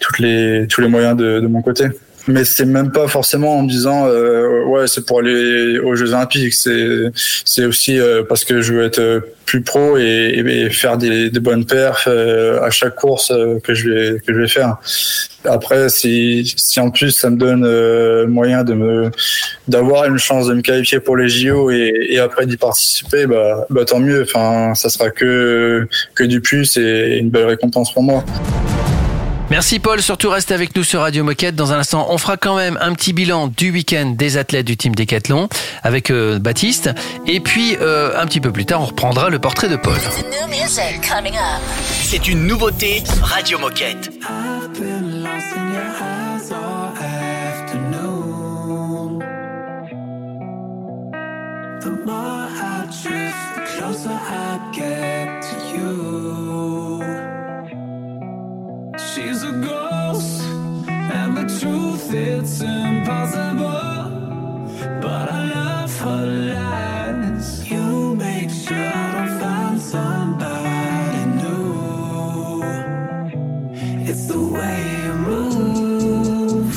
toutes 0.00 0.18
les 0.18 0.66
tous 0.68 0.80
les 0.80 0.88
moyens 0.88 1.16
de 1.16 1.40
mon 1.40 1.62
côté 1.62 1.86
mais 2.26 2.44
c'est 2.44 2.64
même 2.64 2.90
pas 2.90 3.08
forcément 3.08 3.58
en 3.58 3.62
me 3.62 3.68
disant 3.68 4.06
euh, 4.06 4.64
ouais 4.64 4.86
c'est 4.86 5.04
pour 5.04 5.20
aller 5.20 5.78
aux 5.78 5.94
Jeux 5.94 6.12
Olympiques 6.14 6.54
c'est 6.54 7.10
c'est 7.44 7.64
aussi 7.66 7.98
euh, 7.98 8.22
parce 8.26 8.44
que 8.44 8.60
je 8.60 8.72
veux 8.72 8.84
être 8.84 8.98
euh, 8.98 9.20
plus 9.44 9.62
pro 9.62 9.98
et, 9.98 10.42
et 10.44 10.70
faire 10.70 10.96
des, 10.96 11.30
des 11.30 11.40
bonnes 11.40 11.66
perfs 11.66 12.06
euh, 12.08 12.62
à 12.62 12.70
chaque 12.70 12.94
course 12.94 13.30
euh, 13.30 13.58
que 13.60 13.74
je 13.74 13.90
vais 13.90 14.20
que 14.20 14.32
je 14.32 14.40
vais 14.40 14.48
faire. 14.48 14.76
Après 15.44 15.88
si 15.90 16.54
si 16.56 16.80
en 16.80 16.90
plus 16.90 17.10
ça 17.10 17.28
me 17.28 17.36
donne 17.36 17.64
euh, 17.64 18.26
moyen 18.26 18.64
de 18.64 18.74
me 18.74 19.10
d'avoir 19.68 20.06
une 20.06 20.18
chance 20.18 20.46
de 20.48 20.54
me 20.54 20.62
qualifier 20.62 21.00
pour 21.00 21.16
les 21.16 21.28
JO 21.28 21.70
et, 21.70 21.92
et 22.08 22.18
après 22.18 22.46
d'y 22.46 22.56
participer 22.56 23.26
bah, 23.26 23.66
bah 23.68 23.84
tant 23.84 24.00
mieux. 24.00 24.22
Enfin 24.22 24.74
ça 24.74 24.88
sera 24.88 25.10
que 25.10 25.86
que 26.14 26.24
du 26.24 26.40
plus 26.40 26.76
et 26.76 27.18
une 27.18 27.28
belle 27.30 27.46
récompense 27.46 27.92
pour 27.92 28.02
moi 28.02 28.24
Merci 29.50 29.78
Paul, 29.78 30.00
surtout 30.00 30.30
reste 30.30 30.52
avec 30.52 30.74
nous 30.74 30.82
sur 30.84 31.00
Radio 31.00 31.22
Moquette. 31.22 31.54
Dans 31.54 31.72
un 31.72 31.78
instant, 31.78 32.06
on 32.08 32.16
fera 32.18 32.36
quand 32.36 32.56
même 32.56 32.78
un 32.80 32.94
petit 32.94 33.12
bilan 33.12 33.48
du 33.48 33.70
week-end 33.70 34.14
des 34.16 34.36
athlètes 34.38 34.66
du 34.66 34.76
team 34.76 34.94
Décathlon 34.94 35.48
avec 35.82 36.10
euh, 36.10 36.38
Baptiste. 36.38 36.90
Et 37.26 37.40
puis, 37.40 37.76
euh, 37.80 38.18
un 38.20 38.26
petit 38.26 38.40
peu 38.40 38.52
plus 38.52 38.64
tard, 38.64 38.80
on 38.80 38.86
reprendra 38.86 39.28
le 39.28 39.38
portrait 39.38 39.68
de 39.68 39.76
Paul. 39.76 39.98
C'est 42.02 42.28
une 42.28 42.46
nouveauté 42.46 43.02
Radio 43.22 43.58
Moquette. 43.58 44.10
I've 44.22 44.72
been 44.80 45.22
lost 45.22 45.54
in 45.54 45.72
your 45.72 45.92
eyes 46.00 46.50
all 46.50 46.94
afternoon. 47.60 48.14
The 51.80 51.90
more 52.06 52.48
I 52.48 52.86
drift, 53.02 53.36
the 53.56 53.60
closer 53.76 54.10
I 54.10 54.58
get 54.72 55.42
to 55.42 55.56
you. 55.76 56.43
She's 59.14 59.44
a 59.44 59.52
ghost, 59.52 60.42
and 60.88 61.36
the 61.36 61.44
truth 61.60 62.12
it's 62.12 62.60
impossible. 62.60 64.10
But 65.00 65.30
I 65.30 65.44
love 65.54 65.96
her 66.00 66.26
lies. 66.26 67.70
You 67.70 68.16
make 68.16 68.50
sure 68.50 68.76
I 68.76 69.38
find 69.38 69.80
somebody 69.80 71.26
new. 71.42 72.62
It's 74.10 74.26
the 74.26 74.40
way 74.56 74.78
you 75.04 75.12
move. 75.30 76.74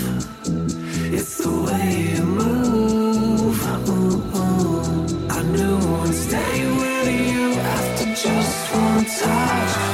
It's 1.12 1.38
the 1.40 1.50
way 1.50 2.14
you 2.14 2.24
move. 2.24 3.58
Ooh, 3.90 4.22
I 5.28 5.42
knew 5.42 5.78
I'd 6.04 6.14
stay 6.14 6.68
with 6.82 7.08
you 7.32 7.54
after 7.54 8.06
just 8.14 8.76
one 8.76 9.06
touch. 9.06 9.87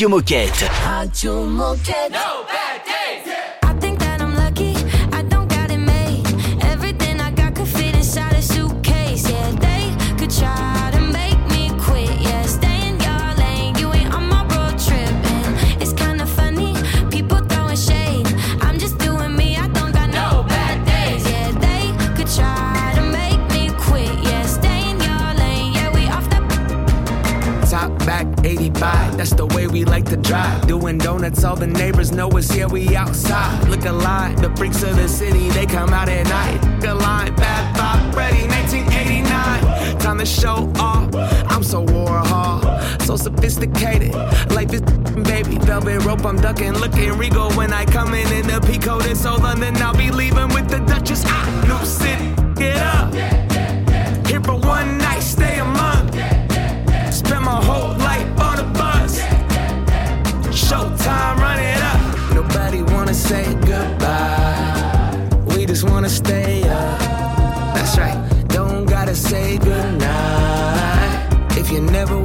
Radio 0.00 0.08
Moquette. 0.08 0.66
Radio 0.82 1.44
Moquette. 1.44 2.16
I 2.16 2.69
we 29.70 29.84
like 29.84 30.04
to 30.06 30.16
drive. 30.16 30.66
Doing 30.66 30.98
donuts, 30.98 31.44
all 31.44 31.56
the 31.56 31.66
neighbors 31.66 32.12
know 32.12 32.28
us 32.30 32.50
here, 32.50 32.68
we 32.68 32.96
outside. 32.96 33.68
Look 33.68 33.84
alive, 33.84 34.40
the 34.40 34.54
freaks 34.56 34.82
of 34.82 34.96
the 34.96 35.08
city, 35.08 35.48
they 35.50 35.66
come 35.66 35.90
out 35.90 36.08
at 36.08 36.26
night. 36.26 36.60
Look 36.76 36.90
alive, 36.90 37.36
bad 37.36 37.76
vibe, 37.76 38.16
ready, 38.16 38.46
1989. 38.48 39.98
Time 39.98 40.18
to 40.18 40.26
show 40.26 40.72
off, 40.76 41.14
I'm 41.50 41.62
so 41.62 41.84
Warhol, 41.84 43.02
so 43.02 43.16
sophisticated. 43.16 44.14
Life 44.50 44.72
is 44.72 44.80
baby, 45.30 45.58
velvet 45.58 46.04
rope, 46.04 46.24
I'm 46.24 46.36
ducking. 46.36 46.74
Looking 46.74 47.16
regal 47.16 47.50
when 47.52 47.72
I 47.72 47.84
come 47.84 48.14
in 48.14 48.30
in 48.32 48.46
the 48.46 48.60
Pico, 48.60 48.98
then 48.98 49.16
so 49.16 49.36
London, 49.36 49.76
I'll 49.76 49.96
be 49.96 50.10
leaving 50.10 50.48
with 50.48 50.68
the 50.68 50.78
Duchess. 50.80 51.22
Ah, 51.26 51.46
New 51.66 51.86
City, 51.86 52.34
get 52.54 52.76
up. 52.76 53.14
Here 54.26 54.40
for 54.40 54.56
one 54.56 54.99
say 63.30 63.54
goodbye. 63.72 65.28
We 65.54 65.64
just 65.64 65.84
wanna 65.88 66.08
stay 66.08 66.64
up. 66.64 66.98
That's 67.74 67.96
right. 67.96 68.18
Don't 68.48 68.86
gotta 68.86 69.14
say 69.14 69.56
goodnight 69.58 71.12
if 71.56 71.70
you 71.70 71.80
never 71.80 72.18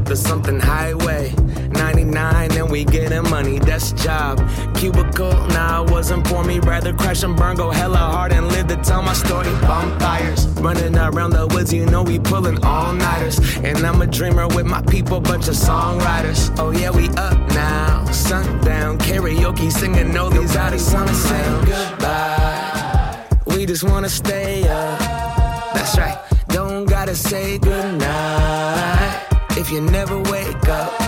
up 0.00 0.06
to 0.06 0.16
something 0.16 0.58
highway. 0.60 1.34
99 1.72 2.52
and 2.52 2.70
we 2.70 2.84
getting 2.84 3.28
money, 3.30 3.58
that's 3.58 3.92
job. 3.92 4.38
Cubicle, 4.74 5.32
nah, 5.48 5.82
wasn't 5.82 6.26
for 6.26 6.42
me. 6.44 6.58
Rather 6.60 6.92
crash 6.92 7.22
and 7.22 7.36
burn, 7.36 7.56
go 7.56 7.70
hella 7.70 7.98
hard 7.98 8.32
and 8.32 8.48
live 8.48 8.66
to 8.68 8.76
tell 8.76 9.02
my 9.02 9.12
story. 9.12 9.50
Bonfires, 9.62 10.46
running 10.60 10.96
around 10.96 11.30
the 11.30 11.46
woods, 11.48 11.72
you 11.72 11.86
know 11.86 12.02
we 12.02 12.18
pulling 12.18 12.62
all 12.64 12.92
nighters. 12.92 13.38
And 13.58 13.78
I'm 13.78 14.00
a 14.02 14.06
dreamer 14.06 14.48
with 14.48 14.66
my 14.66 14.82
people, 14.82 15.20
bunch 15.20 15.48
of 15.48 15.54
songwriters. 15.54 16.40
Oh 16.58 16.70
yeah, 16.70 16.90
we 16.90 17.08
up 17.10 17.38
now. 17.50 18.04
Sundown, 18.10 18.98
karaoke, 18.98 19.70
singing 19.70 20.16
all 20.16 20.30
these 20.30 20.56
artists 20.56 20.92
wanna 20.92 21.14
say 21.14 21.44
goodbye. 21.66 23.26
We 23.46 23.66
just 23.66 23.84
wanna 23.84 24.08
stay 24.08 24.66
up. 24.68 24.98
That's 25.74 25.98
right. 25.98 26.18
Don't 26.48 26.86
gotta 26.86 27.14
say 27.14 27.58
goodnight 27.58 28.69
if 29.56 29.70
you 29.70 29.80
never 29.80 30.18
wake 30.18 30.68
up. 30.68 30.99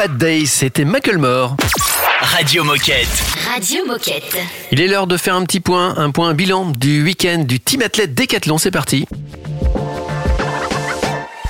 Bad 0.00 0.16
Days, 0.16 0.46
c'était 0.46 0.86
Macklemore. 0.86 1.56
Radio 2.22 2.64
Moquette. 2.64 3.06
Radio 3.52 3.84
Moquette. 3.84 4.34
Il 4.72 4.80
est 4.80 4.86
l'heure 4.86 5.06
de 5.06 5.18
faire 5.18 5.34
un 5.34 5.44
petit 5.44 5.60
point, 5.60 5.94
un 5.98 6.10
point 6.10 6.32
bilan 6.32 6.70
du 6.70 7.04
week-end 7.04 7.40
du 7.40 7.60
team 7.60 7.82
athlète 7.82 8.14
Décathlon. 8.14 8.56
C'est 8.56 8.70
parti. 8.70 9.06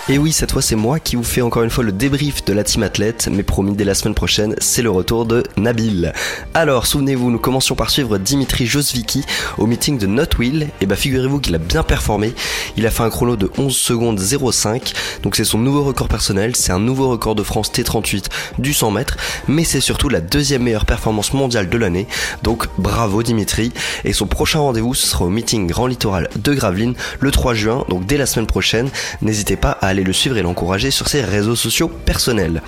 Et 0.09 0.19
oui, 0.19 0.33
cette 0.33 0.51
fois 0.51 0.63
c'est 0.63 0.77
moi 0.77 0.99
qui 0.99 1.15
vous 1.15 1.23
fais 1.23 1.41
encore 1.41 1.63
une 1.63 1.71
fois 1.71 1.85
le 1.85 1.93
débrief 1.93 2.45
de 2.45 2.53
la 2.53 2.65
team 2.65 2.83
athlète, 2.83 3.29
mais 3.31 3.45
promis 3.45 3.77
dès 3.77 3.85
la 3.85 3.95
semaine 3.95 4.15
prochaine, 4.15 4.57
c'est 4.59 4.83
le 4.83 4.91
retour 4.91 5.25
de 5.25 5.45
Nabil. 5.57 6.13
Alors, 6.53 6.87
souvenez-vous, 6.87 7.31
nous 7.31 7.39
commencions 7.39 7.77
par 7.77 7.91
suivre 7.91 8.19
Dimitri 8.19 8.67
Josvicki 8.67 9.25
au 9.57 9.67
meeting 9.67 9.99
de 9.99 10.07
Notwheel, 10.07 10.69
et 10.81 10.87
bah 10.87 10.97
figurez-vous 10.97 11.39
qu'il 11.39 11.55
a 11.55 11.59
bien 11.59 11.85
performé, 11.85 12.33
il 12.77 12.87
a 12.87 12.91
fait 12.91 13.05
un 13.05 13.11
chrono 13.11 13.37
de 13.37 13.51
11 13.57 13.77
secondes 13.77 14.19
05, 14.19 14.93
donc 15.23 15.37
c'est 15.37 15.45
son 15.45 15.59
nouveau 15.59 15.85
record 15.85 16.09
personnel, 16.09 16.57
c'est 16.57 16.73
un 16.73 16.81
nouveau 16.81 17.09
record 17.09 17.37
de 17.37 17.45
France 17.45 17.71
T38 17.71 18.25
du 18.59 18.73
100 18.73 18.91
mètres, 18.91 19.17
mais 19.47 19.63
c'est 19.63 19.81
surtout 19.81 20.09
la 20.09 20.21
deuxième 20.21 20.63
meilleure 20.63 20.87
performance 20.87 21.35
mondiale 21.35 21.69
de 21.69 21.79
l'année, 21.79 22.09
donc 22.43 22.67
bravo 22.79 23.23
Dimitri, 23.23 23.73
et 24.05 24.13
son 24.13 24.27
prochain 24.27 24.59
rendez-vous 24.59 24.95
ce 24.95 25.07
sera 25.07 25.27
au 25.27 25.31
meeting 25.31 25.69
Grand 25.69 25.87
Littoral 25.87 26.29
de 26.35 26.53
Gravelines 26.53 26.95
le 27.21 27.31
3 27.31 27.55
juin, 27.55 27.85
donc 27.89 28.07
dès 28.07 28.17
la 28.17 28.27
semaine 28.27 28.49
prochaine, 28.49 28.89
n'hésitez 29.23 29.57
pas 29.57 29.71
à 29.71 29.87
aller 29.87 30.00
le 30.05 30.13
suivre 30.13 30.37
et 30.37 30.43
l'encourager 30.43 30.91
sur 30.91 31.09
ses 31.09 31.23
réseaux 31.23 31.57
sociaux 31.57 31.89
personnels. 31.89 32.63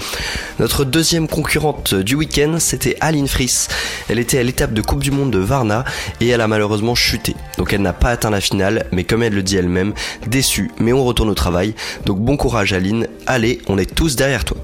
Notre 0.58 0.84
deuxième 0.84 1.28
concurrente 1.28 1.94
du 1.94 2.14
week-end, 2.14 2.56
c'était 2.58 2.96
Aline 3.00 3.28
Fris. 3.28 3.68
Elle 4.08 4.18
était 4.18 4.38
à 4.38 4.42
l'étape 4.42 4.72
de 4.72 4.82
Coupe 4.82 5.02
du 5.02 5.10
Monde 5.10 5.30
de 5.30 5.38
Varna 5.38 5.84
et 6.20 6.28
elle 6.28 6.40
a 6.40 6.48
malheureusement 6.48 6.94
chuté. 6.94 7.34
Donc 7.58 7.72
elle 7.72 7.82
n'a 7.82 7.92
pas 7.92 8.10
atteint 8.10 8.30
la 8.30 8.40
finale, 8.40 8.86
mais 8.92 9.04
comme 9.04 9.22
elle 9.22 9.34
le 9.34 9.42
dit 9.42 9.56
elle-même, 9.56 9.94
déçue, 10.26 10.70
mais 10.78 10.92
on 10.92 11.04
retourne 11.04 11.30
au 11.30 11.34
travail. 11.34 11.74
Donc 12.06 12.20
bon 12.20 12.36
courage 12.36 12.72
Aline, 12.72 13.06
allez, 13.26 13.60
on 13.68 13.78
est 13.78 13.94
tous 13.94 14.16
derrière 14.16 14.44
toi. 14.44 14.56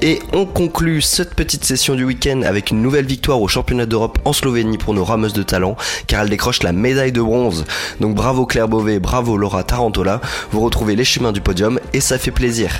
Et 0.00 0.20
on 0.32 0.44
conclut 0.44 1.00
cette 1.00 1.34
petite 1.34 1.64
session 1.64 1.94
du 1.94 2.04
week-end 2.04 2.42
avec 2.42 2.70
une 2.70 2.82
nouvelle 2.82 3.06
victoire 3.06 3.40
au 3.40 3.48
championnat 3.48 3.86
d'Europe 3.86 4.18
en 4.24 4.32
Slovénie 4.32 4.78
pour 4.78 4.94
nos 4.94 5.04
rameuses 5.04 5.32
de 5.32 5.42
talent, 5.42 5.76
car 6.06 6.22
elles 6.22 6.30
décrochent 6.30 6.62
la 6.62 6.72
médaille 6.72 7.12
de 7.12 7.22
bronze. 7.22 7.64
Donc 8.00 8.14
bravo 8.14 8.46
Claire 8.46 8.68
Beauvais, 8.68 8.98
bravo 8.98 9.36
Laura 9.36 9.64
Tarantola, 9.64 10.20
vous 10.50 10.60
retrouvez 10.60 10.96
les 10.96 11.04
chemins 11.04 11.32
du 11.32 11.40
podium 11.40 11.80
et 11.92 12.00
ça 12.00 12.18
fait 12.18 12.30
plaisir. 12.30 12.70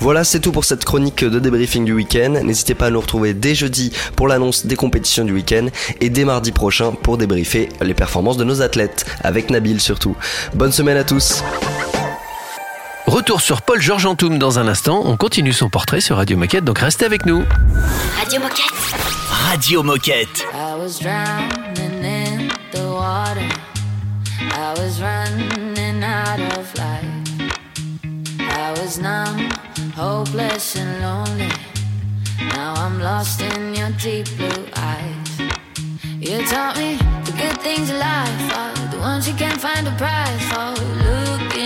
Voilà, 0.00 0.24
c'est 0.24 0.40
tout 0.40 0.52
pour 0.52 0.64
cette 0.64 0.84
chronique 0.84 1.24
de 1.24 1.38
débriefing 1.38 1.84
du 1.84 1.92
week-end. 1.92 2.40
N'hésitez 2.42 2.74
pas 2.74 2.86
à 2.86 2.90
nous 2.90 3.00
retrouver 3.00 3.34
dès 3.34 3.54
jeudi 3.54 3.92
pour 4.16 4.28
l'annonce 4.28 4.66
des 4.66 4.76
compétitions 4.76 5.24
du 5.24 5.32
week-end 5.32 5.66
et 6.00 6.10
dès 6.10 6.24
mardi 6.24 6.52
prochain 6.52 6.92
pour 6.92 7.18
débriefer 7.18 7.68
les 7.80 7.94
performances 7.94 8.36
de 8.36 8.44
nos 8.44 8.62
athlètes, 8.62 9.04
avec 9.22 9.50
Nabil 9.50 9.80
surtout. 9.80 10.16
Bonne 10.54 10.72
semaine 10.72 10.96
à 10.96 11.04
tous 11.04 11.42
Retour 13.10 13.40
sur 13.40 13.62
Paul 13.62 13.80
Georges 13.80 14.06
Antoum 14.06 14.38
dans 14.38 14.60
un 14.60 14.68
instant. 14.68 15.02
On 15.04 15.16
continue 15.16 15.52
son 15.52 15.68
portrait 15.68 16.00
sur 16.00 16.18
Radio 16.18 16.36
Moquette, 16.36 16.64
donc 16.64 16.78
restez 16.78 17.04
avec 17.04 17.26
nous. 17.26 17.44
Radio 18.16 18.40
Moquette. 18.40 18.70
Radio 19.48 19.82
Moquette. 19.82 20.46
I 20.54 20.76
was 20.78 21.00
drowning 21.00 22.04
in 22.04 22.48
the 22.70 22.86
water. 22.88 23.48
I 24.40 24.78
was 24.78 25.00
running 25.00 26.04
out 26.04 26.38
of 26.56 26.72
life. 26.78 27.60
I 28.38 28.80
was 28.80 29.00
numb, 29.00 29.48
hopeless 29.96 30.76
and 30.76 31.02
lonely. 31.02 31.50
Now 32.54 32.74
I'm 32.76 33.02
lost 33.02 33.42
in 33.42 33.74
your 33.74 33.90
deep 33.98 34.28
blue 34.36 34.66
eyes. 34.76 35.50
You 36.20 36.46
taught 36.46 36.76
me 36.78 36.96
the 37.24 37.32
good 37.32 37.60
things 37.60 37.90
of 37.90 37.96
life 37.96 38.56
are 38.56 38.88
the 38.92 38.98
ones 38.98 39.26
you 39.26 39.34
can't 39.34 39.60
find 39.60 39.88
a 39.88 39.96
price 39.98 40.44
for. 40.44 40.80
Look 41.02 41.56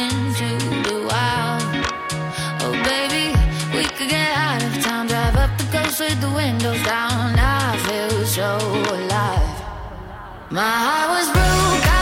could 4.04 4.10
get 4.10 4.36
out 4.36 4.62
of 4.62 4.82
town, 4.82 5.06
drive 5.06 5.36
up 5.36 5.50
the 5.58 5.64
coast 5.64 6.00
with 6.00 6.20
the 6.20 6.30
windows 6.30 6.82
down. 6.84 7.34
I 7.38 7.76
feel 7.86 8.24
so 8.26 8.58
alive. 8.96 9.62
My 10.50 10.74
heart 10.84 11.08
was 11.14 11.28
broke, 11.32 11.93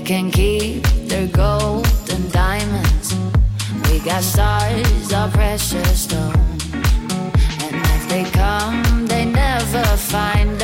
can 0.00 0.30
keep 0.30 0.82
their 1.08 1.26
gold 1.26 1.86
and 2.10 2.32
diamonds. 2.32 3.14
We 3.90 3.98
got 4.00 4.22
stars, 4.22 5.12
our 5.12 5.28
precious 5.28 6.04
stone. 6.04 6.32
And 7.60 7.76
if 7.96 8.08
they 8.08 8.24
come, 8.24 9.06
they 9.06 9.26
never 9.26 9.84
find 9.96 10.62
us. 10.62 10.63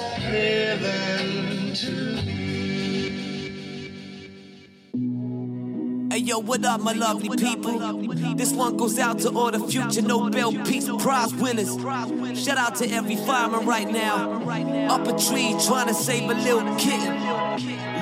Hey 6.11 6.17
yo, 6.17 6.39
what 6.39 6.65
up, 6.65 6.81
my 6.81 6.91
lovely 6.91 7.29
people? 7.37 7.79
This 8.35 8.51
one 8.51 8.75
goes 8.75 8.99
out 8.99 9.19
to 9.19 9.29
all 9.29 9.49
the 9.49 9.65
future 9.65 10.01
Nobel 10.01 10.51
Peace 10.65 10.89
Prize 10.99 11.33
winners. 11.33 11.73
Shout 12.37 12.57
out 12.57 12.75
to 12.75 12.91
every 12.91 13.15
farmer 13.15 13.61
right 13.61 13.89
now. 13.89 14.29
Up 14.93 15.07
a 15.07 15.17
tree 15.17 15.55
trying 15.65 15.87
to 15.87 15.93
save 15.93 16.29
a 16.29 16.33
little 16.33 16.75
kitten. 16.75 17.15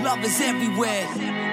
Love 0.04 0.24
is 0.24 0.42
everywhere. 0.42 1.06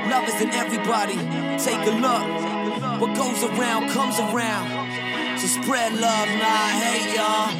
Love 0.09 0.27
is 0.31 0.41
in 0.41 0.49
everybody. 0.49 1.17
Take 1.59 1.87
a 1.89 1.93
look. 2.01 3.03
What 3.03 3.15
goes 3.15 3.43
around 3.45 3.91
comes 3.91 4.19
around. 4.19 5.39
So 5.39 5.61
spread 5.61 5.93
love, 5.93 6.29
nah, 6.41 6.69
hey 6.81 7.17
y'all. 7.17 7.51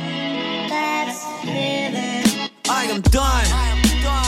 I 2.69 2.85
am 2.89 3.03
done 3.03 3.76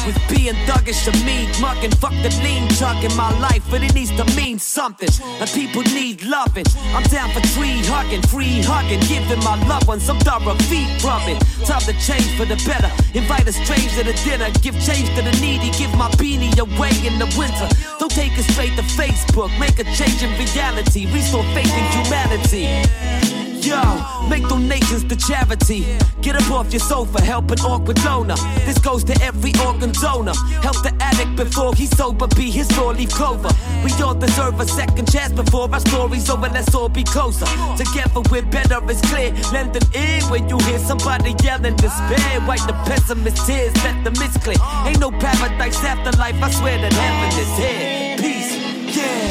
with 0.08 0.28
being 0.30 0.54
thuggish 0.64 1.04
to 1.04 1.12
me, 1.22 1.46
mucking, 1.60 1.90
fuck 2.00 2.16
the 2.24 2.32
lean 2.42 2.66
chuck 2.80 3.04
in 3.04 3.14
my 3.14 3.28
life, 3.40 3.62
but 3.70 3.82
it 3.82 3.92
needs 3.94 4.10
to 4.16 4.24
mean 4.34 4.58
something. 4.58 5.10
And 5.38 5.48
people 5.50 5.82
need 5.82 6.24
loving. 6.24 6.64
I'm 6.96 7.02
down 7.12 7.28
for 7.32 7.40
tree 7.52 7.84
hugging, 7.84 8.22
free 8.22 8.62
hugging, 8.62 9.00
giving 9.00 9.44
my 9.44 9.56
loved 9.68 9.86
ones 9.86 10.02
some 10.02 10.18
thorough 10.20 10.56
feet 10.70 10.88
rubbing. 11.04 11.38
Time 11.68 11.82
to 11.82 11.92
change 12.00 12.28
for 12.38 12.46
the 12.46 12.56
better. 12.64 12.90
Invite 13.12 13.46
a 13.48 13.52
stranger 13.52 14.02
to 14.02 14.14
dinner, 14.24 14.48
give 14.62 14.74
change 14.80 15.08
to 15.14 15.20
the 15.20 15.36
needy, 15.42 15.70
give 15.76 15.94
my 15.94 16.08
beanie 16.16 16.56
away 16.58 16.94
in 17.04 17.18
the 17.18 17.28
winter. 17.36 17.68
Don't 17.98 18.10
take 18.10 18.32
it 18.38 18.44
straight 18.52 18.74
to 18.76 18.84
Facebook, 18.96 19.52
make 19.60 19.78
a 19.78 19.84
change 19.92 20.22
in 20.22 20.32
reality, 20.40 21.04
restore 21.12 21.44
faith 21.52 21.74
in 21.76 21.84
humanity. 21.92 23.37
Yo, 23.60 24.28
make 24.28 24.46
donations 24.48 25.04
to 25.04 25.16
charity. 25.16 25.84
Get 26.22 26.36
up 26.36 26.50
off 26.50 26.72
your 26.72 26.80
sofa, 26.80 27.20
help 27.22 27.50
an 27.50 27.60
awkward 27.60 28.02
loner. 28.04 28.36
This 28.64 28.78
goes 28.78 29.02
to 29.04 29.14
every 29.22 29.52
organ 29.66 29.92
donor. 29.92 30.34
Help 30.62 30.82
the 30.82 30.94
addict 31.00 31.36
before 31.36 31.74
he's 31.74 31.90
sober, 31.96 32.26
be 32.28 32.50
his 32.50 32.70
four 32.72 32.94
leaf 32.94 33.10
clover. 33.10 33.50
We 33.84 33.92
all 34.02 34.14
deserve 34.14 34.60
a 34.60 34.66
second 34.66 35.10
chance 35.10 35.32
before 35.32 35.68
our 35.72 35.80
story's 35.80 36.30
over. 36.30 36.48
Let's 36.48 36.74
all 36.74 36.88
be 36.88 37.04
closer. 37.04 37.46
Together 37.76 38.20
we're 38.30 38.42
better, 38.42 38.80
it's 38.88 39.00
clear. 39.10 39.32
Lend 39.52 39.76
an 39.76 39.82
ear 39.94 40.22
when 40.30 40.48
you 40.48 40.58
hear 40.58 40.78
somebody 40.78 41.34
yelling 41.42 41.76
despair. 41.76 42.40
Wipe 42.46 42.66
the 42.66 42.74
pessimist 42.86 43.46
tears, 43.46 43.74
let 43.84 44.04
the 44.04 44.10
mist 44.12 44.40
clear. 44.42 44.58
Ain't 44.86 45.00
no 45.00 45.10
paradise 45.10 45.82
after 45.84 46.16
life, 46.18 46.40
I 46.42 46.50
swear 46.50 46.78
that 46.78 46.92
heaven 46.92 47.30
is 47.42 47.52
here. 47.58 48.16
Peace, 48.18 48.96
yeah. 48.96 49.27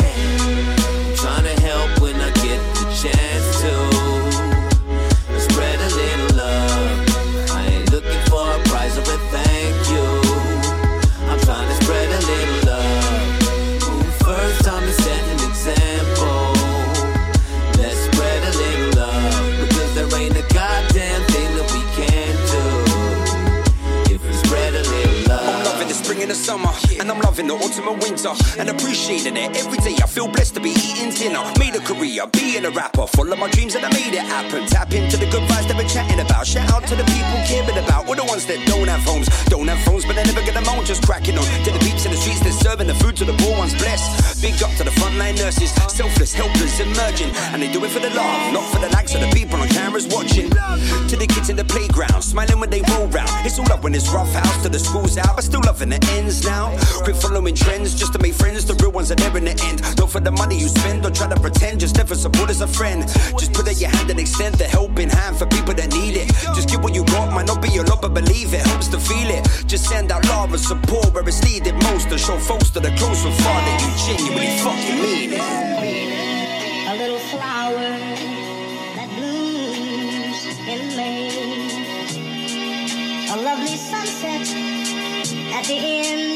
The 27.48 27.67
autumn 27.68 27.88
and 27.88 28.00
winter, 28.02 28.32
and 28.60 28.70
appreciating 28.70 29.36
it 29.36 29.52
every 29.58 29.78
day. 29.80 29.96
I 30.00 30.08
feel 30.08 30.28
blessed 30.28 30.56
to 30.56 30.62
be 30.62 30.72
eating 30.72 31.12
dinner. 31.12 31.44
Made 31.60 31.76
a 31.76 31.80
career, 31.84 32.24
being 32.32 32.64
a 32.66 32.72
rapper, 32.72 33.08
full 33.08 33.32
of 33.32 33.40
my 33.40 33.50
dreams, 33.52 33.76
and 33.76 33.86
I 33.86 33.92
made 33.92 34.14
it 34.16 34.24
happen. 34.24 34.66
Tap 34.68 34.94
into 34.94 35.18
the 35.18 35.28
good 35.28 35.44
vibes 35.52 35.68
that 35.68 35.76
we're 35.76 35.88
chatting 35.88 36.20
about. 36.20 36.48
Shout 36.48 36.72
out 36.72 36.88
to 36.88 36.96
the 36.96 37.04
people 37.04 37.40
caring 37.44 37.78
about. 37.84 38.08
All 38.08 38.16
the 38.16 38.24
ones 38.24 38.46
that 38.48 38.66
don't 38.68 38.88
have 38.88 39.04
homes, 39.04 39.28
don't 39.52 39.68
have 39.68 39.80
phones, 39.84 40.06
but 40.06 40.16
they 40.16 40.24
never 40.24 40.42
get 40.42 40.54
them 40.54 40.68
on. 40.68 40.86
Just 40.86 41.04
cracking 41.06 41.38
on 41.38 41.46
to 41.66 41.72
the 41.72 41.80
peeps 41.80 42.06
in 42.06 42.12
the 42.12 42.18
streets, 42.18 42.40
they're 42.40 42.52
serving 42.52 42.88
the 42.88 42.96
food 42.96 43.16
to 43.18 43.26
the 43.26 43.36
poor 43.44 43.58
ones. 43.58 43.76
Blessed. 43.76 44.42
Big 44.42 44.56
up 44.64 44.72
to 44.78 44.84
the 44.84 44.92
frontline 44.92 45.36
nurses, 45.38 45.72
selfless, 45.92 46.34
helpless, 46.34 46.80
emerging, 46.80 47.32
and 47.52 47.62
they 47.62 47.72
do 47.72 47.84
it 47.84 47.92
for 47.92 48.00
the 48.00 48.10
love, 48.12 48.54
not 48.54 48.64
for 48.72 48.80
the 48.80 48.90
likes 48.90 49.14
of 49.16 49.22
the 49.22 49.28
people 49.34 49.60
on 49.60 49.68
cameras 49.70 50.08
watching. 50.08 50.50
To 51.10 51.16
the 51.16 51.28
kids 51.28 51.50
in 51.50 51.56
the 51.56 51.66
playground, 51.66 52.22
smiling 52.22 52.60
when 52.60 52.70
they 52.70 52.82
roll 52.94 53.08
round. 53.08 53.30
It's 53.46 53.58
all 53.60 53.72
up 53.72 53.84
when 53.84 53.96
it's 53.96 54.10
rough 54.10 54.32
house 54.32 54.64
to 54.64 54.70
the 54.70 54.80
schools 54.80 55.18
out, 55.18 55.36
but 55.36 55.44
still 55.44 55.62
loving 55.66 55.90
the 55.90 56.00
ends 56.14 56.46
now. 56.46 56.70
Quit 57.04 57.16
following 57.16 57.56
trends 57.58 57.96
just 57.96 58.14
to 58.14 58.20
make 58.20 58.34
friends. 58.34 58.66
The 58.66 58.76
real 58.76 58.92
ones 58.92 59.12
are 59.12 59.16
there 59.16 59.36
in 59.38 59.46
the 59.46 59.56
end. 59.66 59.82
Don't 59.96 60.10
for 60.10 60.20
the 60.20 60.32
money 60.32 60.58
you 60.58 60.68
spend, 60.68 61.04
don't 61.04 61.16
try 61.16 61.28
to 61.28 61.40
pretend. 61.40 61.80
Just 61.80 61.98
never 61.98 62.16
support 62.16 62.50
as 62.50 62.62
a 62.62 62.68
friend. 62.68 63.08
Just 63.40 63.54
put 63.54 63.68
out 63.68 63.80
your 63.80 63.90
hand 63.90 64.10
and 64.10 64.20
extend 64.20 64.56
the 64.56 64.66
helping 64.66 65.10
hand 65.10 65.38
for 65.38 65.46
people 65.48 65.74
that 65.74 65.92
need 65.94 66.16
it. 66.16 66.28
Just 66.56 66.70
give 66.70 66.84
what 66.84 66.94
you 66.94 67.04
got, 67.06 67.34
might 67.34 67.48
not 67.48 67.62
be 67.62 67.76
a 67.78 67.84
lot, 67.84 68.02
but 68.02 68.14
believe 68.14 68.54
it 68.54 68.62
helps 68.62 68.88
to 68.90 69.00
feel 69.00 69.30
it. 69.30 69.44
Just 69.68 69.86
send 69.90 70.12
out 70.12 70.26
love 70.26 70.52
and 70.52 70.62
support 70.62 71.14
where 71.14 71.28
it's 71.28 71.44
needed 71.44 71.74
most. 71.84 72.10
To 72.10 72.18
show 72.18 72.38
folks 72.38 72.70
that 72.72 72.86
are 72.86 72.96
close 72.98 73.26
and 73.26 73.34
far 73.44 73.60
that 73.68 73.78
you 73.84 73.92
genuinely 74.06 74.48
fucking 74.64 75.00
mean 75.02 75.34
it. 75.34 75.42
A 75.42 76.96
little 76.96 77.20
flower 77.20 77.90
that 78.96 79.10
blooms 79.18 80.42
in 80.74 80.82
May. 80.96 81.28
A 83.30 83.36
lovely 83.36 83.76
sunset 83.76 84.48
at 85.54 85.66
the 85.66 85.76
end 85.76 86.27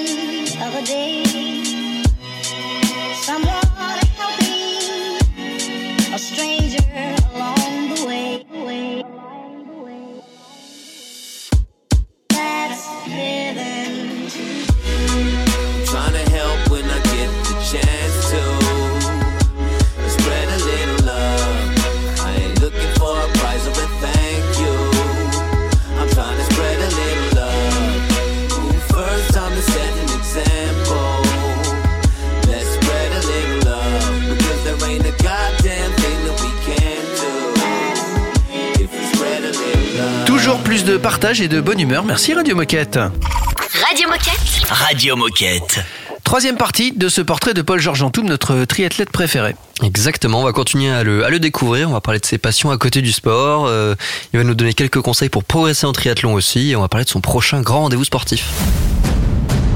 de 40.91 40.97
partage 40.97 41.39
et 41.39 41.47
de 41.47 41.62
bonne 41.62 41.80
humeur. 41.80 42.04
Merci 42.04 42.34
Radio 42.34 42.54
Moquette. 42.54 42.97
Radio 42.97 44.10
Moquette. 44.10 44.67
Radio 44.69 45.15
Moquette. 45.15 45.80
Troisième 46.25 46.58
partie 46.58 46.91
de 46.91 47.08
ce 47.08 47.21
portrait 47.21 47.54
de 47.54 47.62
Paul 47.62 47.80
Georges 47.80 48.01
Antoum, 48.01 48.25
notre 48.25 48.65
triathlète 48.65 49.10
préféré. 49.10 49.56
Exactement, 49.84 50.41
on 50.41 50.43
va 50.43 50.51
continuer 50.51 50.91
à 50.91 51.04
le, 51.04 51.23
à 51.23 51.30
le 51.30 51.39
découvrir, 51.39 51.89
on 51.89 51.93
va 51.93 52.01
parler 52.01 52.19
de 52.19 52.25
ses 52.25 52.38
passions 52.38 52.71
à 52.71 52.77
côté 52.77 53.01
du 53.01 53.13
sport, 53.13 53.67
euh, 53.67 53.95
il 54.34 54.39
va 54.39 54.43
nous 54.43 54.54
donner 54.54 54.73
quelques 54.73 54.99
conseils 54.99 55.30
pour 55.30 55.45
progresser 55.45 55.86
en 55.86 55.93
triathlon 55.93 56.34
aussi, 56.34 56.71
et 56.71 56.75
on 56.75 56.82
va 56.82 56.89
parler 56.89 57.06
de 57.06 57.10
son 57.10 57.21
prochain 57.21 57.62
grand 57.62 57.84
rendez-vous 57.84 58.04
sportif. 58.04 58.49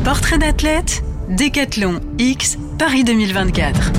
Portrait 0.04 0.38
d'athlète, 0.38 1.01
Décathlon 1.30 2.01
X, 2.19 2.58
Paris 2.78 3.06
2024. 3.06 3.93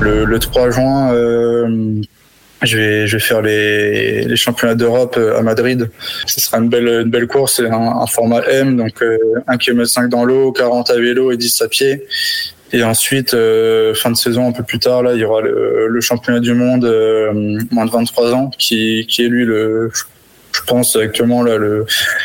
Le, 0.00 0.24
le 0.24 0.38
3 0.40 0.70
juin, 0.70 1.12
euh, 1.12 2.02
je, 2.64 2.78
vais, 2.78 3.18
faire 3.18 3.42
les, 3.42 4.36
championnats 4.36 4.74
d'Europe 4.74 5.16
euh, 5.16 5.38
à 5.38 5.42
Madrid. 5.42 5.88
Ce 6.26 6.40
sera 6.40 6.58
une 6.58 6.68
belle, 6.68 7.26
course, 7.26 7.60
un, 7.60 7.72
un 7.72 8.06
format 8.06 8.42
M, 8.48 8.76
donc 8.76 9.02
euh, 9.02 9.18
1 9.46 9.56
km 9.58 9.88
5 9.88 10.08
dans 10.08 10.24
l'eau, 10.24 10.52
40 10.52 10.90
à 10.90 10.98
vélo 10.98 11.32
et 11.32 11.36
10 11.36 11.62
à 11.62 11.68
pied. 11.68 12.06
Et 12.74 12.82
ensuite, 12.82 13.34
euh, 13.34 13.94
fin 13.94 14.10
de 14.10 14.16
saison, 14.16 14.48
un 14.48 14.52
peu 14.52 14.64
plus 14.64 14.80
tard, 14.80 15.04
là, 15.04 15.12
il 15.14 15.20
y 15.20 15.24
aura 15.24 15.42
le, 15.42 16.00
championnat 16.00 16.40
du 16.40 16.54
monde 16.54 16.84
euh, 16.84 17.32
moins 17.70 17.86
de 17.86 17.90
23 17.90 18.34
ans, 18.34 18.50
qui, 18.58 19.06
est 19.18 19.22
lui 19.22 19.44
le, 19.44 19.92
je 20.52 20.60
pense 20.66 20.96
actuellement 20.96 21.44
là, 21.44 21.56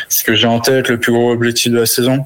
ce 0.08 0.24
que 0.24 0.34
j'ai 0.34 0.48
en 0.48 0.58
tête, 0.58 0.88
le 0.88 0.98
plus 0.98 1.12
gros 1.12 1.30
objectif 1.30 1.70
de 1.70 1.78
la 1.78 1.86
saison. 1.86 2.24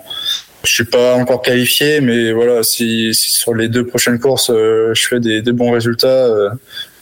Je 0.65 0.73
suis 0.73 0.85
pas 0.85 1.17
encore 1.17 1.43
qualifié, 1.43 2.01
mais 2.01 2.33
voilà, 2.33 2.63
si, 2.63 3.13
sur 3.13 3.55
les 3.55 3.69
deux 3.69 3.85
prochaines 3.85 4.19
courses, 4.19 4.51
je 4.51 5.07
fais 5.07 5.21
des, 5.21 5.43
bons 5.53 5.71
résultats, 5.71 6.27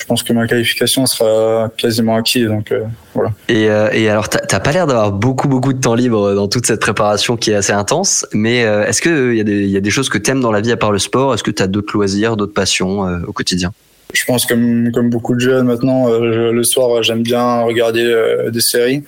je 0.02 0.06
pense 0.08 0.24
que 0.24 0.32
ma 0.32 0.48
qualification 0.48 1.06
sera 1.06 1.70
quasiment 1.76 2.16
acquise. 2.16 2.48
Donc 2.48 2.72
euh, 2.72 2.82
voilà. 3.14 3.30
Et, 3.48 3.70
euh, 3.70 3.88
et 3.92 4.08
alors, 4.08 4.28
t'as 4.28 4.58
pas 4.58 4.72
l'air 4.72 4.88
d'avoir 4.88 5.12
beaucoup 5.12 5.46
beaucoup 5.46 5.72
de 5.72 5.80
temps 5.80 5.94
libre 5.94 6.34
dans 6.34 6.48
toute 6.48 6.66
cette 6.66 6.80
préparation 6.80 7.36
qui 7.36 7.52
est 7.52 7.54
assez 7.54 7.72
intense, 7.72 8.26
mais 8.32 8.64
euh, 8.64 8.84
est-ce 8.84 9.00
qu'il 9.00 9.36
y, 9.36 9.40
a 9.40 9.44
des- 9.44 9.62
il 9.62 9.70
y 9.70 9.76
a 9.76 9.80
des 9.80 9.90
choses 9.90 10.08
que 10.08 10.18
t'aimes 10.18 10.40
dans 10.40 10.50
la 10.50 10.60
vie 10.60 10.72
à 10.72 10.76
part 10.76 10.90
le 10.90 10.98
sport? 10.98 11.32
Est-ce 11.34 11.44
que 11.44 11.52
t'as 11.52 11.68
d'autres 11.68 11.94
loisirs, 11.96 12.36
d'autres 12.36 12.52
passions 12.52 13.06
euh, 13.06 13.18
au 13.28 13.32
quotidien? 13.32 13.72
Je 14.12 14.24
pense 14.24 14.44
comme 14.46 14.90
comme 14.92 15.08
beaucoup 15.10 15.34
de 15.34 15.40
jeunes 15.40 15.66
maintenant, 15.66 16.08
euh, 16.08 16.32
je- 16.32 16.52
le 16.52 16.64
soir 16.64 16.98
euh, 16.98 17.02
j'aime 17.02 17.22
bien 17.22 17.62
regarder 17.62 18.04
euh, 18.04 18.50
des 18.50 18.60
séries. 18.60 19.04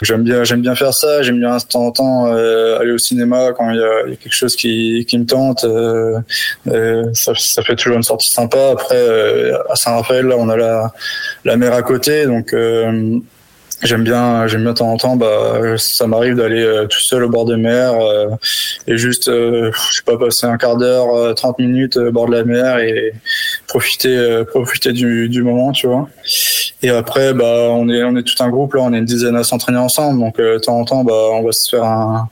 J'aime 0.00 0.22
bien 0.22 0.44
j'aime 0.44 0.62
bien 0.62 0.74
faire 0.74 0.94
ça. 0.94 1.22
J'aime 1.22 1.38
bien 1.40 1.56
de 1.56 1.62
temps 1.62 1.86
en 1.86 1.92
temps 1.92 2.26
aller 2.26 2.92
au 2.92 2.98
cinéma 2.98 3.52
quand 3.56 3.70
il 3.70 3.76
y 3.76 3.82
a, 3.82 4.08
y 4.08 4.12
a 4.12 4.16
quelque 4.16 4.32
chose 4.34 4.56
qui 4.56 5.04
qui 5.08 5.18
me 5.18 5.26
tente. 5.26 5.66
ça, 7.14 7.32
ça 7.36 7.62
fait 7.62 7.76
toujours 7.76 7.96
une 7.96 8.02
sortie 8.02 8.30
sympa. 8.30 8.70
Après 8.72 9.50
à 9.70 9.76
Saint-Raphaël 9.76 10.26
là 10.26 10.36
on 10.38 10.48
a 10.48 10.56
la 10.56 10.92
la 11.44 11.56
mer 11.56 11.72
à 11.72 11.82
côté 11.82 12.26
donc. 12.26 12.54
J'aime 13.84 14.02
bien, 14.02 14.48
j'aime 14.48 14.62
bien 14.62 14.72
de 14.72 14.78
temps 14.78 14.90
en 14.90 14.96
temps. 14.96 15.14
Bah, 15.14 15.76
ça 15.76 16.08
m'arrive 16.08 16.34
d'aller 16.34 16.64
euh, 16.64 16.86
tout 16.86 16.98
seul 16.98 17.22
au 17.22 17.28
bord 17.28 17.44
de 17.44 17.54
mer 17.54 17.92
euh, 17.94 18.26
et 18.88 18.96
juste, 18.96 19.28
euh, 19.28 19.70
je 19.92 19.96
sais 19.98 20.02
pas, 20.04 20.18
passer 20.18 20.46
un 20.48 20.56
quart 20.56 20.76
d'heure, 20.76 21.14
euh, 21.14 21.32
30 21.32 21.60
minutes 21.60 21.96
au 21.96 22.10
bord 22.10 22.26
de 22.26 22.32
la 22.32 22.42
mer 22.42 22.78
et 22.80 23.12
profiter, 23.68 24.16
euh, 24.16 24.44
profiter 24.44 24.92
du, 24.92 25.28
du 25.28 25.42
moment, 25.42 25.72
tu 25.72 25.86
vois. 25.86 26.08
Et 26.82 26.90
après, 26.90 27.34
bah, 27.34 27.68
on 27.70 27.88
est, 27.88 28.02
on 28.02 28.16
est 28.16 28.22
tout 28.22 28.42
un 28.42 28.48
groupe 28.48 28.74
là, 28.74 28.80
on 28.82 28.92
est 28.92 28.98
une 28.98 29.04
dizaine 29.04 29.36
à 29.36 29.44
s'entraîner 29.44 29.78
ensemble. 29.78 30.18
Donc, 30.20 30.40
euh, 30.40 30.54
de 30.54 30.58
temps 30.60 30.78
en 30.78 30.84
temps, 30.84 31.04
bah, 31.04 31.12
on 31.32 31.42
va 31.42 31.52
se 31.52 31.68
faire 31.68 31.84
un, 31.84 32.28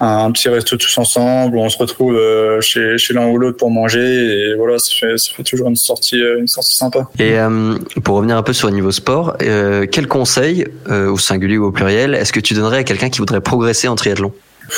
un 0.00 0.30
petit 0.30 0.48
resto 0.48 0.76
tous 0.76 0.98
ensemble. 0.98 1.56
où 1.56 1.60
On 1.60 1.68
se 1.68 1.78
retrouve 1.78 2.14
euh, 2.14 2.60
chez, 2.60 2.96
chez 2.96 3.12
l'un 3.12 3.26
ou 3.28 3.38
l'autre 3.38 3.56
pour 3.56 3.70
manger 3.70 3.98
et 4.00 4.54
voilà, 4.54 4.78
ça 4.78 4.92
fait, 4.98 5.18
ça 5.18 5.32
fait 5.34 5.42
toujours 5.42 5.68
une 5.68 5.76
sortie, 5.76 6.20
une 6.38 6.46
sortie 6.46 6.76
sympa. 6.76 7.08
Et 7.18 7.38
euh, 7.38 7.76
pour 8.04 8.16
revenir 8.16 8.36
un 8.36 8.42
peu 8.42 8.52
sur 8.52 8.68
le 8.68 8.74
niveau 8.74 8.92
sport, 8.92 9.36
euh, 9.42 9.86
quel 9.90 10.06
conseil, 10.06 10.66
euh, 10.90 11.10
au 11.10 11.18
singulier 11.18 11.58
ou 11.58 11.66
au 11.66 11.72
pluriel, 11.72 12.14
est-ce 12.14 12.32
que 12.32 12.40
tu 12.40 12.54
donnerais 12.54 12.78
à 12.78 12.84
quelqu'un 12.84 13.10
qui 13.10 13.18
voudrait 13.18 13.40
progresser 13.40 13.88
en 13.88 13.96
triathlon? 13.96 14.32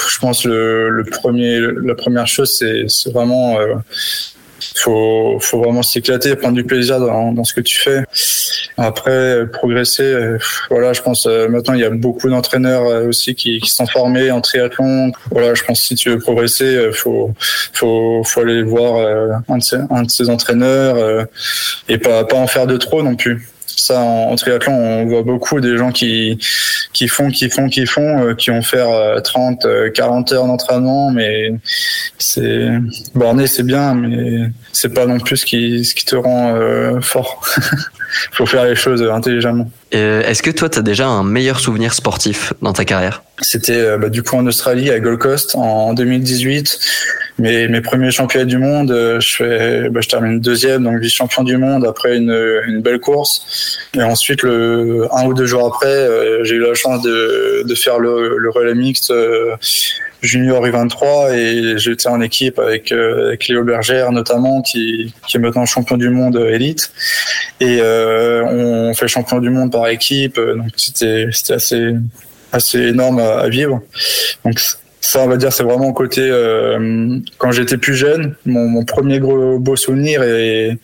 Je 0.09 0.19
pense 0.21 0.45
le, 0.45 0.89
le 0.89 1.05
premier, 1.05 1.59
la 1.85 1.97
première 1.97 2.29
chose, 2.29 2.55
c'est 2.57 2.85
c'est 2.87 3.13
vraiment, 3.13 3.59
faut, 4.77 5.39
faut 5.41 5.61
vraiment 5.61 5.83
s'éclater, 5.83 6.37
prendre 6.37 6.55
du 6.55 6.65
plaisir 6.65 7.01
dans, 7.01 7.33
dans 7.33 7.45
ce 7.45 7.55
que 7.55 7.61
tu 7.61 7.79
fais. 7.79 8.05
Après, 8.77 9.47
progresser, 9.53 10.03
euh, 10.03 10.39
voilà, 10.71 10.93
je 10.93 11.03
pense 11.03 11.27
euh, 11.27 11.49
maintenant 11.49 11.75
il 11.75 11.81
y 11.81 11.85
a 11.85 11.91
beaucoup 11.91 12.29
d'entraîneurs 12.29 12.85
euh, 12.87 13.09
aussi 13.09 13.35
qui, 13.35 13.61
qui 13.61 13.71
sont 13.71 13.87
formés 13.87 14.31
en 14.31 14.41
triathlon. 14.41 15.13
Voilà, 15.31 15.55
je 15.55 15.63
pense 15.65 15.81
si 15.81 15.95
tu 15.95 16.11
veux 16.11 16.19
progresser, 16.19 16.91
faut, 16.93 17.33
faut, 17.73 18.23
faut 18.25 18.41
aller 18.41 18.63
voir 18.63 19.41
un, 19.49 19.59
de 19.59 19.63
ces, 19.63 19.77
un 19.91 20.03
de 20.03 20.11
ces 20.11 20.31
entraîneurs 20.31 21.27
et 21.89 21.99
pas, 21.99 22.25
pas 22.25 22.37
en 22.37 22.47
faire 22.47 22.67
de 22.67 22.77
trop 22.77 23.03
non 23.03 23.17
plus. 23.17 23.49
Ça, 23.81 23.99
en, 23.99 24.37
triathlon, 24.37 24.75
on 24.75 25.07
voit 25.07 25.23
beaucoup 25.23 25.59
des 25.59 25.79
gens 25.79 25.91
qui, 25.91 26.39
qui 26.93 27.09
font, 27.09 27.31
qui 27.31 27.49
font, 27.49 27.71
qui 27.71 27.87
font, 27.87 28.27
euh, 28.27 28.35
qui 28.35 28.51
vont 28.51 28.61
faire 28.61 28.91
euh, 28.91 29.21
30, 29.21 29.65
euh, 29.65 29.91
40 29.91 30.33
heures 30.33 30.47
d'entraînement, 30.47 31.11
mais 31.11 31.55
c'est 32.19 32.69
borné, 33.15 33.47
c'est 33.47 33.63
bien, 33.63 33.95
mais 33.95 34.51
c'est 34.73 34.93
pas 34.93 35.07
non 35.07 35.19
plus 35.19 35.39
ce 35.39 35.47
qui, 35.47 35.83
ce 35.87 35.95
qui 35.95 36.05
te 36.05 36.15
rend 36.15 36.55
euh, 36.57 37.01
fort. 37.01 37.43
Faut 38.33 38.45
faire 38.45 38.65
les 38.65 38.75
choses 38.75 39.03
intelligemment. 39.03 39.71
Euh, 39.95 40.23
Est-ce 40.23 40.43
que 40.43 40.51
toi, 40.51 40.69
tu 40.69 40.79
as 40.79 40.83
déjà 40.83 41.07
un 41.07 41.25
meilleur 41.25 41.59
souvenir 41.61 41.95
sportif 41.95 42.53
dans 42.63 42.73
ta 42.73 42.85
carrière? 42.85 43.23
C'était 43.41 43.77
euh, 43.79 43.99
bah, 43.99 44.09
du 44.09 44.23
coup 44.23 44.37
en 44.37 44.47
Australie, 44.47 44.91
à 44.91 45.01
Gold 45.01 45.19
Coast, 45.19 45.55
en 45.55 45.95
2018. 45.95 46.79
Mes, 47.39 47.69
mes 47.69 47.81
premiers 47.81 48.11
championnats 48.11 48.45
du 48.45 48.59
monde, 48.59 48.91
euh, 48.93 49.19
je 49.19 49.35
fais, 49.35 49.89
bah, 49.89 50.01
je 50.03 50.09
termine 50.09 50.41
deuxième, 50.41 50.85
donc 50.85 51.01
vice-champion 51.01 51.43
du 51.43 51.57
monde 51.57 51.85
après 51.87 52.17
une, 52.17 52.63
une 52.67 52.83
belle 52.83 53.01
course. 53.01 53.79
Et 53.95 54.03
ensuite, 54.03 54.43
le, 54.43 55.09
un 55.13 55.27
ou 55.27 55.35
deux 55.35 55.47
jours 55.47 55.67
après, 55.67 56.07
j'ai 56.45 56.57
eu 56.57 56.61
la 56.61 56.75
chance 56.75 57.03
de, 57.03 57.63
de 57.65 57.75
faire 57.75 57.99
le, 57.99 58.37
le 58.39 58.51
relais 58.51 58.75
mixte 58.75 59.13
junior 60.23 60.65
U23 60.67 61.35
et 61.35 61.79
j'étais 61.79 62.09
en 62.09 62.21
équipe 62.21 62.59
avec, 62.59 62.93
euh, 62.93 63.29
avec 63.29 63.49
Léo 63.49 63.65
Bergère 63.65 64.13
notamment, 64.13 64.63
qui, 64.63 65.15
qui 65.27 65.37
est 65.37 65.41
maintenant 65.41 65.67
champion 65.67 65.97
du 65.97 66.11
monde 66.11 66.37
euh, 66.37 66.55
élite. 66.55 66.93
Et 67.61 67.79
euh, 67.81 68.45
on 68.45 68.95
fait 68.95 69.09
champion 69.09 69.39
du 69.39 69.51
monde 69.51 69.73
par 69.73 69.89
équipe, 69.89 70.37
donc 70.37 70.71
c'était 70.77 71.29
c'était 71.33 71.55
assez 71.55 71.95
assez 72.53 72.79
énorme 72.79 73.19
à, 73.19 73.41
à 73.41 73.49
vivre. 73.49 73.81
Donc 74.45 74.61
ça, 75.01 75.21
on 75.21 75.29
va 75.29 75.37
dire, 75.37 75.53
c'est 75.53 75.63
vraiment 75.63 75.93
côté 75.93 76.21
euh, 76.23 77.19
quand 77.39 77.53
j'étais 77.53 77.79
plus 77.79 77.95
jeune, 77.95 78.37
mon, 78.45 78.69
mon 78.69 78.85
premier 78.85 79.19
gros 79.19 79.59
beau 79.59 79.75
souvenir 79.75 80.23
et 80.23 80.79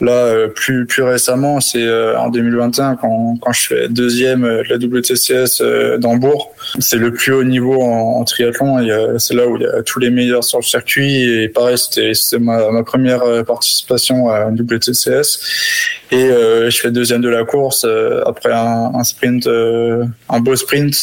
là 0.00 0.12
euh, 0.12 0.48
plus 0.48 0.86
plus 0.86 1.02
récemment, 1.02 1.60
c'est 1.60 1.82
euh, 1.82 2.18
en 2.18 2.28
2021 2.30 2.96
quand 2.96 3.36
quand 3.40 3.52
je 3.52 3.66
fais 3.66 3.88
deuxième 3.88 4.44
euh, 4.44 4.62
de 4.62 4.68
la 4.70 4.76
WTCS 4.76 5.98
d'Hambourg. 5.98 6.52
C'est 6.78 6.96
le 6.96 7.12
plus 7.12 7.32
haut 7.32 7.44
niveau 7.44 7.80
en, 7.82 8.18
en 8.20 8.24
triathlon. 8.24 8.76
A- 8.78 9.18
C'est 9.18 9.34
là 9.34 9.46
où 9.46 9.56
il 9.56 9.62
y 9.62 9.66
a 9.66 9.82
tous 9.82 9.98
les 9.98 10.10
meilleurs 10.10 10.44
sur 10.44 10.58
le 10.58 10.64
circuit 10.64 11.24
et 11.42 11.48
pareil, 11.48 11.76
c'était 11.78 12.12
ma, 12.38 12.70
ma 12.70 12.82
première 12.82 13.22
participation 13.46 14.30
à 14.30 14.48
une 14.50 14.60
WTCS 14.60 15.38
et 16.12 16.24
euh, 16.24 16.70
je 16.70 16.78
fais 16.80 16.90
deuxième 16.90 17.20
de 17.22 17.28
la 17.28 17.44
course 17.44 17.86
après 18.26 18.52
un, 18.52 18.92
un 18.94 19.04
sprint, 19.04 19.46
un 19.48 20.40
beau 20.40 20.56
sprint. 20.56 20.94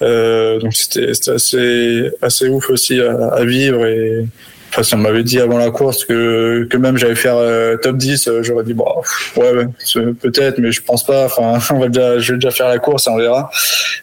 Donc 0.00 0.72
c'était 0.74 1.14
c'était 1.14 1.30
assez 1.32 2.10
assez 2.22 2.48
ouf 2.48 2.70
aussi 2.70 3.00
à, 3.00 3.28
à 3.34 3.44
vivre 3.44 3.84
et 3.86 4.26
Enfin, 4.70 4.82
si 4.82 4.94
on 4.94 4.98
m'avait 4.98 5.22
dit 5.24 5.40
avant 5.40 5.58
la 5.58 5.70
course 5.70 6.04
que, 6.04 6.66
que 6.70 6.76
même 6.76 6.96
j'allais 6.96 7.14
faire 7.14 7.36
euh, 7.36 7.76
top 7.76 7.96
10, 7.96 8.28
euh, 8.28 8.42
j'aurais 8.42 8.64
dit, 8.64 8.74
bon, 8.74 8.86
pff, 9.00 9.36
ouais, 9.36 10.12
peut-être, 10.20 10.58
mais 10.58 10.72
je 10.72 10.82
pense 10.82 11.04
pas. 11.04 11.24
Enfin, 11.26 11.58
on 11.74 11.78
va 11.80 11.88
déjà, 11.88 12.18
je 12.18 12.32
vais 12.32 12.38
déjà 12.38 12.50
faire 12.50 12.68
la 12.68 12.78
course 12.78 13.06
et 13.06 13.10
on 13.10 13.16
verra. 13.16 13.50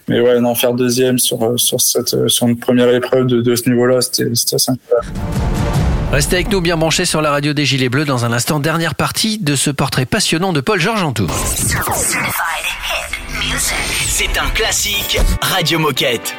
Mais 0.08 0.20
ouais, 0.20 0.40
non, 0.40 0.56
faire 0.56 0.74
deuxième 0.74 1.20
sur, 1.20 1.44
euh, 1.44 1.58
sur 1.58 1.80
cette, 1.82 2.28
sur 2.28 2.48
une 2.48 2.58
première 2.58 2.94
épreuve 2.94 3.28
de, 3.28 3.42
de 3.42 3.56
ce 3.56 3.70
niveau-là, 3.70 4.02
c'était, 4.02 4.34
c'était 4.34 4.56
assez 4.56 4.72
incroyable. 4.72 5.08
Restez 6.12 6.36
avec 6.38 6.52
nous 6.52 6.62
bien 6.62 6.78
branchés 6.78 7.06
sur 7.06 7.22
la 7.22 7.32
radio 7.32 7.54
des 7.54 7.66
Gilets 7.66 7.90
Bleus 7.90 8.06
dans 8.06 8.26
un 8.26 8.32
instant. 8.32 8.60
Dernière 8.60 8.96
partie 8.96 9.38
de 9.38 9.56
ce 9.56 9.70
portrait 9.70 10.06
passionnant 10.06 10.54
de 10.54 10.62
Paul 10.62 10.80
Georges 10.80 11.04
Antoum. 11.04 11.30
Certified 11.30 12.22
hit 13.42 13.74
C'est 14.08 14.38
un 14.40 14.50
classique 14.52 15.20
Radio 15.42 15.80
Moquette. 15.80 16.34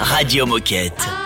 Radio 0.00 0.46
Moquette. 0.46 1.21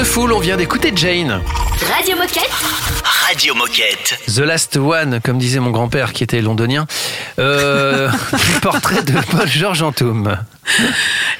The 0.00 0.04
Fool, 0.04 0.32
on 0.32 0.38
vient 0.38 0.56
d'écouter 0.56 0.92
Jane. 0.96 1.42
Radio 1.94 2.16
Moquette. 2.16 2.50
Radio 3.04 3.54
Moquette. 3.54 4.18
The 4.34 4.38
Last 4.38 4.78
One, 4.78 5.20
comme 5.22 5.36
disait 5.36 5.60
mon 5.60 5.72
grand-père 5.72 6.14
qui 6.14 6.24
était 6.24 6.40
londonien. 6.40 6.86
Euh, 7.38 8.08
portrait 8.62 9.02
de 9.02 9.12
Paul 9.30 9.46
Georges 9.46 9.82
Antoum. 9.82 10.38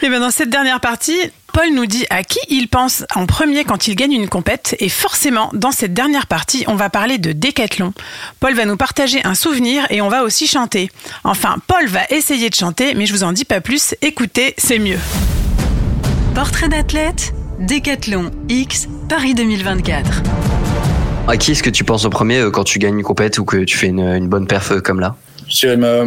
Et 0.03 0.11
bien 0.11 0.21
dans 0.21 0.31
cette 0.31 0.51
dernière 0.51 0.81
partie, 0.81 1.19
Paul 1.55 1.73
nous 1.73 1.87
dit 1.87 2.05
à 2.11 2.23
qui 2.23 2.39
il 2.51 2.69
pense 2.69 3.07
en 3.15 3.25
premier 3.25 3.65
quand 3.65 3.89
il 3.89 3.97
gagne 3.97 4.13
une 4.13 4.29
compète. 4.29 4.77
Et 4.79 4.91
forcément, 4.91 5.49
dans 5.55 5.73
cette 5.73 5.95
dernière 5.95 6.27
partie, 6.27 6.65
on 6.67 6.75
va 6.75 6.91
parler 6.91 7.17
de 7.17 7.33
décathlon. 7.33 7.95
Paul 8.41 8.53
va 8.53 8.67
nous 8.67 8.77
partager 8.77 9.25
un 9.25 9.35
souvenir 9.35 9.87
et 9.89 10.03
on 10.03 10.11
va 10.11 10.23
aussi 10.23 10.47
chanter. 10.47 10.91
Enfin, 11.25 11.57
Paul 11.67 11.87
va 11.87 12.03
essayer 12.11 12.51
de 12.51 12.55
chanter, 12.55 12.93
mais 12.93 13.07
je 13.07 13.15
vous 13.15 13.25
en 13.25 13.33
dis 13.33 13.47
pas 13.47 13.63
plus. 13.63 13.95
Écoutez, 14.03 14.53
c'est 14.59 14.79
mieux. 14.79 14.99
Portrait 16.35 16.69
d'athlète, 16.69 17.33
Décathlon 17.61 18.31
X, 18.49 18.89
Paris 19.09 19.35
2024. 19.35 20.23
À 21.29 21.37
qui 21.37 21.53
est-ce 21.53 21.63
que 21.63 21.69
tu 21.69 21.85
penses 21.85 22.07
au 22.07 22.11
premier 22.11 22.39
euh, 22.39 22.51
quand 22.51 22.65
tu 22.65 22.79
gagnes 22.79 22.97
une 22.97 23.05
compète 23.05 23.39
ou 23.39 23.45
que 23.45 23.59
tu 23.65 23.77
fais 23.77 23.89
une, 23.89 24.01
une 24.01 24.29
bonne 24.29 24.47
perf 24.47 24.73
euh, 24.73 24.81
comme 24.81 24.99
là? 24.99 25.15
Je 25.47 25.57
dirais 25.57 25.77
ma, 25.77 26.05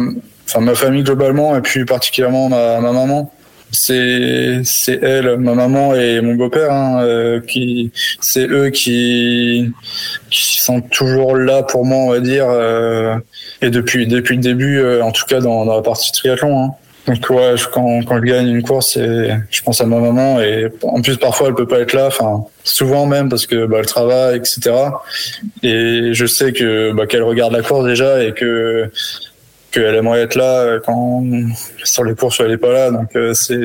enfin, 0.48 0.60
ma 0.60 0.74
famille 0.74 1.04
globalement 1.04 1.56
et 1.56 1.60
puis 1.60 1.84
particulièrement 1.84 2.48
ma, 2.48 2.80
ma 2.80 2.90
maman. 2.92 3.32
C'est 3.70 4.60
c'est 4.64 5.00
elle, 5.02 5.36
ma 5.38 5.54
maman 5.54 5.94
et 5.94 6.20
mon 6.20 6.34
beau-père, 6.34 6.72
hein, 6.72 7.02
euh, 7.02 7.40
qui 7.40 7.92
c'est 8.20 8.46
eux 8.48 8.70
qui 8.70 9.72
qui 10.30 10.58
sont 10.60 10.80
toujours 10.80 11.36
là 11.36 11.62
pour 11.62 11.84
moi, 11.84 11.98
on 11.98 12.10
va 12.10 12.20
dire, 12.20 12.46
euh, 12.48 13.16
et 13.62 13.70
depuis 13.70 14.06
depuis 14.06 14.36
le 14.36 14.42
début, 14.42 14.78
euh, 14.78 15.02
en 15.02 15.10
tout 15.10 15.24
cas 15.26 15.40
dans, 15.40 15.64
dans 15.64 15.76
la 15.76 15.82
partie 15.82 16.12
triathlon. 16.12 16.64
Hein. 16.64 16.70
Donc 17.06 17.28
ouais, 17.30 17.56
je- 17.56 17.68
quand, 17.68 18.02
quand 18.04 18.16
je 18.16 18.22
gagne 18.22 18.48
une 18.48 18.62
course, 18.62 18.96
je 18.98 19.62
pense 19.62 19.80
à 19.80 19.86
ma 19.86 19.98
maman 19.98 20.40
et 20.40 20.68
en 20.82 21.02
plus 21.02 21.18
parfois 21.18 21.48
elle 21.48 21.54
peut 21.54 21.66
pas 21.66 21.80
être 21.80 21.92
là, 21.92 22.06
enfin 22.06 22.44
souvent 22.62 23.04
même 23.06 23.28
parce 23.28 23.46
que 23.46 23.66
bah, 23.66 23.76
elle 23.80 23.86
travaille, 23.86 24.36
etc. 24.38 24.70
Et 25.62 26.10
je 26.14 26.24
sais 26.26 26.52
que 26.52 26.92
bah, 26.92 27.06
qu'elle 27.06 27.22
regarde 27.22 27.52
la 27.52 27.62
course 27.62 27.84
déjà 27.86 28.22
et 28.24 28.32
que 28.32 28.90
qu'elle 29.70 29.94
aimerait 29.96 30.22
être 30.22 30.36
là 30.36 30.78
quand 30.86 31.24
sur 31.82 32.04
les 32.04 32.14
courses 32.14 32.40
elle 32.40 32.52
est 32.52 32.56
pas 32.58 32.72
là. 32.72 32.90
Donc 32.90 33.14
euh, 33.16 33.34
c'est 33.34 33.58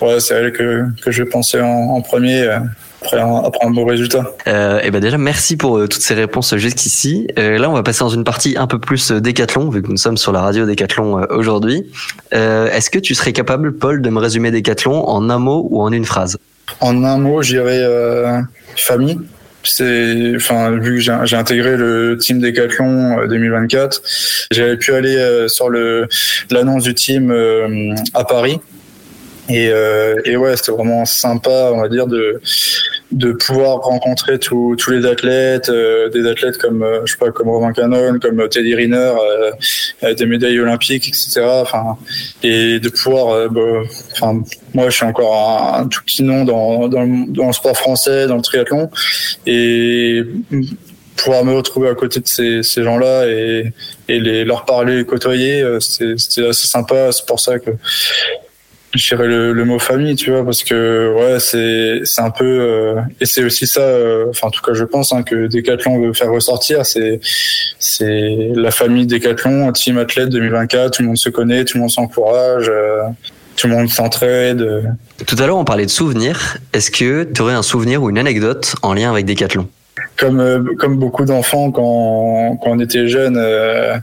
ouais, 0.00 0.20
c'est 0.20 0.34
elle 0.34 0.52
que 0.52 0.84
que 1.02 1.10
je 1.10 1.24
penser 1.24 1.60
en, 1.60 1.66
en 1.66 2.00
premier 2.02 2.42
euh, 2.42 2.58
après 3.02 3.20
un, 3.20 3.36
après 3.36 3.66
un 3.66 3.70
bon 3.70 3.84
résultat. 3.84 4.32
Euh, 4.46 4.80
et 4.82 4.90
ben 4.90 5.00
déjà 5.00 5.18
merci 5.18 5.56
pour 5.56 5.78
euh, 5.78 5.88
toutes 5.88 6.02
ces 6.02 6.14
réponses 6.14 6.54
jusqu'ici. 6.56 7.28
Euh, 7.38 7.58
là 7.58 7.70
on 7.70 7.72
va 7.72 7.82
passer 7.82 8.00
dans 8.00 8.10
une 8.10 8.24
partie 8.24 8.56
un 8.58 8.66
peu 8.66 8.78
plus 8.78 9.12
décathlon 9.12 9.70
vu 9.70 9.82
que 9.82 9.88
nous 9.88 9.96
sommes 9.96 10.16
sur 10.16 10.32
la 10.32 10.40
radio 10.40 10.66
décathlon 10.66 11.26
aujourd'hui. 11.30 11.86
Est-ce 12.32 12.90
que 12.90 12.98
tu 12.98 13.14
serais 13.14 13.32
capable 13.32 13.76
Paul 13.76 14.02
de 14.02 14.10
me 14.10 14.18
résumer 14.18 14.50
décathlon 14.50 15.08
en 15.08 15.30
un 15.30 15.38
mot 15.38 15.66
ou 15.70 15.82
en 15.82 15.92
une 15.92 16.04
phrase? 16.04 16.38
En 16.80 17.04
un 17.04 17.18
mot, 17.18 17.42
j'irais 17.42 17.84
famille. 18.76 19.18
C'est, 19.62 20.32
enfin, 20.36 20.70
vu 20.70 20.96
que 20.96 21.00
j'ai 21.00 21.16
j'ai 21.24 21.36
intégré 21.36 21.76
le 21.76 22.16
team 22.18 22.40
Décathlon 22.40 23.20
euh, 23.20 23.26
2024, 23.26 24.02
j'avais 24.50 24.76
pu 24.76 24.94
aller 24.94 25.46
sur 25.48 25.68
le 25.68 26.08
l'annonce 26.50 26.84
du 26.84 26.94
team 26.94 27.34
à 28.14 28.24
Paris. 28.24 28.60
Et, 29.50 29.68
euh, 29.68 30.14
et 30.24 30.36
ouais, 30.36 30.56
c'était 30.56 30.72
vraiment 30.72 31.04
sympa, 31.04 31.70
on 31.74 31.80
va 31.80 31.88
dire, 31.88 32.06
de 32.06 32.40
de 33.12 33.32
pouvoir 33.32 33.78
rencontrer 33.78 34.38
tous 34.38 34.76
tous 34.76 34.92
les 34.92 35.04
athlètes, 35.04 35.68
euh, 35.68 36.08
des 36.10 36.28
athlètes 36.28 36.58
comme 36.58 36.84
euh, 36.84 37.00
je 37.04 37.12
sais 37.12 37.18
pas 37.18 37.32
comme 37.32 37.48
Romain 37.48 37.72
Canon, 37.72 38.20
comme 38.20 38.48
Teddy 38.48 38.72
Riner, 38.76 38.96
euh, 38.96 39.50
euh, 40.04 40.14
des 40.14 40.26
médailles 40.26 40.60
olympiques, 40.60 41.08
etc. 41.08 41.40
Enfin, 41.44 41.96
et 42.44 42.78
de 42.78 42.88
pouvoir, 42.88 43.30
euh, 43.34 43.48
bah, 43.48 43.60
enfin, 44.12 44.40
moi 44.74 44.90
je 44.90 44.96
suis 44.96 45.04
encore 45.06 45.74
un, 45.74 45.88
tout 45.88 46.00
petit 46.06 46.22
nom 46.22 46.44
dans, 46.44 46.86
dans, 46.88 47.02
le- 47.02 47.32
dans 47.32 47.48
le 47.48 47.52
sport 47.52 47.76
français, 47.76 48.28
dans 48.28 48.36
le 48.36 48.42
triathlon, 48.42 48.88
et 49.46 50.22
pouvoir 51.16 51.44
me 51.44 51.54
retrouver 51.54 51.88
à 51.88 51.94
côté 51.96 52.20
de 52.20 52.28
ces, 52.28 52.62
ces 52.62 52.84
gens-là 52.84 53.26
et, 53.26 53.72
et 54.08 54.20
les, 54.20 54.44
leur 54.44 54.64
parler, 54.64 54.98
les 54.98 55.04
côtoyer, 55.04 55.60
euh, 55.62 55.80
c'était 55.80 56.46
assez 56.46 56.68
sympa. 56.68 57.10
C'est 57.10 57.26
pour 57.26 57.40
ça 57.40 57.58
que 57.58 57.72
je 58.94 59.08
dirais 59.14 59.28
le, 59.28 59.52
le 59.52 59.64
mot 59.64 59.78
famille, 59.78 60.16
tu 60.16 60.30
vois, 60.30 60.44
parce 60.44 60.62
que 60.64 61.14
ouais, 61.16 61.38
c'est 61.38 62.00
c'est 62.04 62.20
un 62.22 62.30
peu 62.30 62.44
euh, 62.44 63.00
et 63.20 63.26
c'est 63.26 63.44
aussi 63.44 63.66
ça, 63.66 63.80
euh, 63.82 64.26
enfin 64.30 64.48
en 64.48 64.50
tout 64.50 64.62
cas 64.62 64.72
je 64.74 64.84
pense 64.84 65.12
hein, 65.12 65.22
que 65.22 65.46
Decathlon 65.46 66.00
veut 66.00 66.12
faire 66.12 66.30
ressortir, 66.30 66.84
c'est 66.84 67.20
c'est 67.78 68.50
la 68.54 68.70
famille 68.70 69.06
Decathlon, 69.06 69.70
Team 69.72 69.98
Athlète 69.98 70.28
2024, 70.30 70.90
tout 70.96 71.02
le 71.02 71.08
monde 71.08 71.18
se 71.18 71.28
connaît, 71.28 71.64
tout 71.64 71.76
le 71.76 71.82
monde 71.82 71.90
s'encourage, 71.90 72.68
euh, 72.68 73.02
tout 73.56 73.68
le 73.68 73.74
monde 73.74 73.88
s'entraide. 73.88 74.60
euh. 74.62 74.82
Tout 75.26 75.36
à 75.38 75.46
l'heure 75.46 75.58
on 75.58 75.64
parlait 75.64 75.86
de 75.86 75.90
souvenirs. 75.90 76.56
Est-ce 76.72 76.90
que 76.90 77.24
tu 77.24 77.42
aurais 77.42 77.54
un 77.54 77.62
souvenir 77.62 78.02
ou 78.02 78.10
une 78.10 78.18
anecdote 78.18 78.74
en 78.82 78.94
lien 78.94 79.10
avec 79.10 79.24
décathlon 79.24 79.68
comme 80.16 80.40
euh, 80.40 80.62
comme 80.78 80.98
beaucoup 80.98 81.24
d'enfants 81.24 81.70
quand 81.70 82.56
quand 82.62 82.70
on 82.70 82.78
était 82.78 83.08
jeunes, 83.08 83.36
euh, 83.36 83.96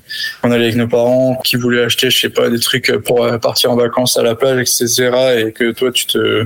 on 0.44 0.52
allait 0.52 0.66
avec 0.66 0.76
nos 0.76 0.88
parents 0.88 1.40
qui 1.44 1.56
voulaient 1.56 1.84
acheter, 1.84 2.10
je 2.10 2.20
sais 2.20 2.30
pas, 2.30 2.50
des 2.50 2.60
trucs 2.60 2.92
pour 3.06 3.28
partir 3.40 3.72
en 3.72 3.76
vacances 3.76 4.18
à 4.18 4.24
la 4.24 4.36
plage, 4.36 4.60
etc. 4.60 5.12
Et 5.38 5.52
que 5.52 5.72
toi 5.72 5.92
tu 5.92 6.06
te 6.06 6.46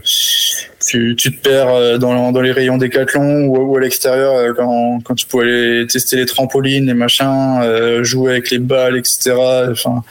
tu, 0.86 1.16
tu 1.16 1.36
te 1.36 1.42
perds 1.42 1.70
euh, 1.70 1.98
dans, 1.98 2.32
dans 2.32 2.42
les 2.42 2.52
rayons 2.52 2.78
décathlon 2.78 3.46
ou, 3.46 3.58
ou 3.58 3.78
à 3.78 3.80
l'extérieur 3.80 4.34
euh, 4.34 4.54
quand, 4.54 5.00
quand 5.04 5.16
tu 5.16 5.26
pouvais 5.26 5.44
aller 5.44 5.88
tester 5.88 6.18
les 6.18 6.26
trampolines, 6.26 6.88
les 6.88 6.94
machins, 6.94 7.60
euh, 7.64 8.04
jouer 8.04 8.32
avec 8.32 8.52
les 8.52 8.60
balles, 8.60 8.98
etc. 8.98 9.36
Enfin, 9.72 10.04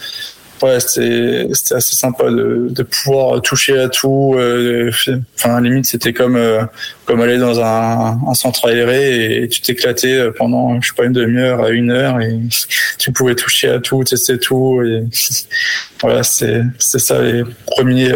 ouais, 0.63 0.81
c'était 0.81 1.49
assez 1.75 1.97
sympa 1.97 2.31
de, 2.31 2.69
de 2.71 2.83
pouvoir 2.83 3.41
toucher 3.43 3.79
à 3.79 3.89
tout. 3.89 4.35
euh, 4.37 4.91
Enfin, 5.37 5.61
limite, 5.61 5.87
c'était 5.87 6.13
comme 6.13 6.37
euh, 6.37 6.63
comme 7.05 7.21
aller 7.21 7.39
dans 7.39 7.61
un, 7.61 8.19
un 8.29 8.35
centre 8.35 8.69
aéré 8.69 9.43
et 9.43 9.49
tu 9.49 9.61
t'éclatais 9.61 10.31
pendant 10.37 10.81
je 10.81 10.89
sais 10.89 10.95
pas 10.95 11.05
une 11.05 11.13
demi-heure 11.13 11.63
à 11.63 11.71
une 11.71 11.91
heure 11.91 12.21
et 12.21 12.39
tu 12.99 13.13
pouvais 13.13 13.35
toucher 13.35 13.69
à 13.71 13.81
tout, 13.81 14.05
tester 14.05 14.39
tout 14.39 14.83
et 14.83 15.05
voilà, 16.01 16.23
c'est 16.23 16.63
ça 16.79 17.23
les 17.23 17.43
premiers 17.67 18.13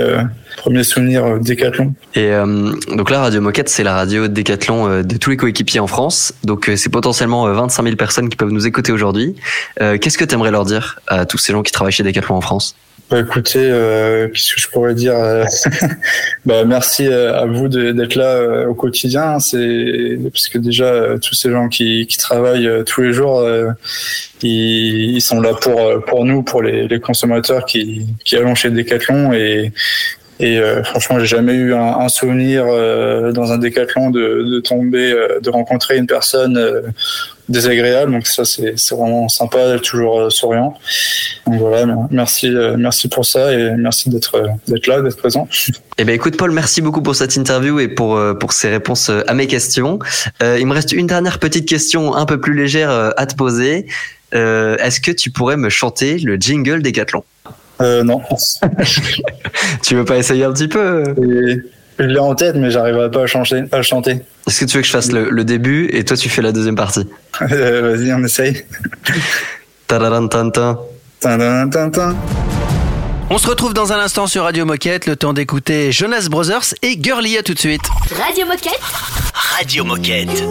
premiers 0.57 0.85
souvenirs 0.85 1.25
euh, 1.25 1.39
décathlon. 1.39 1.95
Et 2.15 2.29
euh, 2.31 2.73
donc 2.97 3.11
là, 3.11 3.21
Radio 3.21 3.41
Moquette, 3.41 3.69
c'est 3.69 3.83
la 3.85 3.95
radio 3.95 4.29
décathlon 4.29 4.89
euh, 4.89 5.03
de 5.03 5.17
tous 5.17 5.31
les 5.31 5.37
coéquipiers 5.37 5.81
en 5.81 5.87
France. 5.87 6.33
Donc 6.45 6.71
c'est 6.77 6.91
potentiellement 6.91 7.47
euh, 7.47 7.53
25 7.53 7.83
000 7.85 7.97
personnes 7.97 8.29
qui 8.29 8.37
peuvent 8.37 8.51
nous 8.53 8.67
écouter 8.67 8.93
aujourd'hui. 8.93 9.35
Qu'est-ce 9.79 10.19
que 10.19 10.25
tu 10.25 10.35
aimerais 10.35 10.51
leur 10.51 10.65
dire 10.65 11.01
à 11.09 11.27
tous 11.27 11.39
ces 11.39 11.53
gens 11.53 11.63
qui 11.63 11.73
travaillent 11.73 11.93
chez 11.93 12.03
Décathlon 12.03 12.37
en 12.37 12.41
France? 12.41 12.75
Bah, 13.11 13.21
écoutez, 13.21 13.59
euh, 13.61 14.29
qu'est-ce 14.29 14.55
que 14.55 14.61
je 14.63 14.69
pourrais 14.69 14.95
dire 14.95 15.15
bah, 16.47 16.65
Merci 16.65 17.07
à 17.07 17.45
vous 17.45 17.69
de- 17.69 17.93
d'être 17.93 18.15
là 18.15 18.67
au 18.67 18.75
quotidien. 18.75 19.39
C'est 19.41 20.19
parce 20.33 20.49
que 20.49 20.57
déjà 20.59 21.19
tous 21.21 21.35
ces 21.35 21.51
gens 21.51 21.69
qui, 21.69 22.07
qui 22.07 22.17
travaillent 22.17 22.69
tous 22.87 23.03
les 23.03 23.13
jours, 23.13 23.41
euh, 23.41 23.69
ils, 24.43 25.17
ils 25.17 25.21
sont 25.21 25.41
là 25.41 25.53
pour 25.53 26.03
pour 26.07 26.25
nous, 26.25 26.43
pour 26.43 26.63
les, 26.63 26.89
les 26.89 27.01
consommateurs 27.01 27.67
qui 27.67 28.07
qui 28.25 28.37
allons 28.37 28.55
chez 28.55 28.71
Decathlon 28.71 29.33
et 29.35 29.73
et 30.41 30.59
euh, 30.59 30.83
franchement, 30.83 31.21
j'ai 31.21 31.27
jamais 31.27 31.53
eu 31.53 31.75
un, 31.75 32.09
souvenir 32.09 32.65
euh, 32.67 33.31
dans 33.33 33.53
un 33.53 33.59
décathlon 33.59 34.11
de, 34.11 34.43
de 34.43 34.61
tomber, 34.61 35.13
euh, 35.13 35.39
de 35.41 35.49
rencontrer 35.49 35.97
une 35.97 36.09
personne 36.09 36.57
euh, 36.57 36.83
désagréable. 37.49 38.11
Donc 38.11 38.27
ça, 38.27 38.45
c'est 38.45 38.75
vraiment 38.91 39.29
sympa 39.29 39.79
toujours 39.79 40.21
euh, 40.21 40.31
souriant. 40.31 40.75
Donc 41.47 41.61
voilà, 41.61 41.87
merci, 42.11 42.49
euh, 42.49 42.75
merci 42.77 43.09
pour 43.09 43.25
ça 43.25 43.53
et 43.53 43.77
merci 43.77 44.11
d'être 44.11 44.43
d'être 44.67 44.87
là, 44.89 45.03
d'être 45.03 45.17
présent. 45.17 45.49
Eh 45.99 46.05
ben 46.05 46.15
écoute 46.15 46.37
Paul, 46.37 46.51
merci 46.51 46.83
beaucoup 46.83 47.03
pour 47.03 47.15
cette 47.15 47.37
interview 47.37 47.79
et 47.79 47.87
pour 47.89 48.21
pour 48.41 48.53
ces 48.53 48.69
réponses 48.69 49.11
à 49.29 49.35
mes 49.35 49.47
questions. 49.47 50.01
Il 50.41 50.67
me 50.67 50.75
reste 50.75 50.91
une 50.91 51.07
dernière 51.07 51.39
petite 51.39 51.69
question 51.69 52.15
un 52.17 52.27
peu 52.27 52.41
plus 52.41 52.55
légère 52.55 52.91
à 52.91 53.27
te 53.27 53.37
poser. 53.37 53.87
Est-ce 54.33 55.01
que 55.01 55.13
tu 55.13 55.31
pourrais 55.31 55.57
me 55.57 55.69
chanter 55.69 56.19
le 56.19 56.35
jingle 56.37 56.83
Décathlon 56.83 57.23
Euh, 57.81 58.03
non. 58.05 58.23
tu 59.83 59.97
veux 59.97 60.05
pas 60.05 60.17
essayer 60.17 60.45
un 60.45 60.53
petit 60.53 60.69
peu 60.69 61.03
Et 61.23 61.59
Je 61.99 62.05
l'ai 62.05 62.19
en 62.19 62.35
tête, 62.35 62.55
mais 62.57 62.71
j'arriverai 62.71 63.11
pas 63.11 63.23
à 63.23 63.27
chanter. 63.27 63.63
À 63.73 63.83
chanter. 63.83 64.21
Est-ce 64.47 64.61
que 64.61 64.65
tu 64.67 64.77
veux 64.77 64.81
que 64.83 64.87
je 64.87 64.93
fasse 64.93 65.11
le, 65.13 65.31
le 65.31 65.45
début 65.45 65.89
et 65.93 66.05
toi 66.05 66.17
tu 66.17 66.29
fais 66.29 66.43
la 66.43 66.53
deuxième 66.53 66.77
partie 66.77 67.07
Euh, 67.51 67.97
Vas-y, 67.97 68.13
on 68.13 68.23
essaye. 68.25 68.65
On 73.31 73.39
se 73.39 73.47
retrouve 73.47 73.75
dans 73.75 73.93
un 73.93 73.99
instant 73.99 74.27
sur 74.27 74.45
Radio 74.45 74.65
Moquette, 74.65 75.07
le 75.07 75.17
temps 75.17 75.33
d'écouter 75.33 75.93
Jonas 75.93 76.27
Brothers 76.31 76.75
et 76.83 76.99
Girly 77.01 77.39
à 77.39 77.43
tout 77.43 77.55
de 77.55 77.59
suite. 77.59 77.83
Radio 78.25 78.47
Moquette. 78.47 78.81
Radio 79.57 79.85
Moquette. 79.85 80.45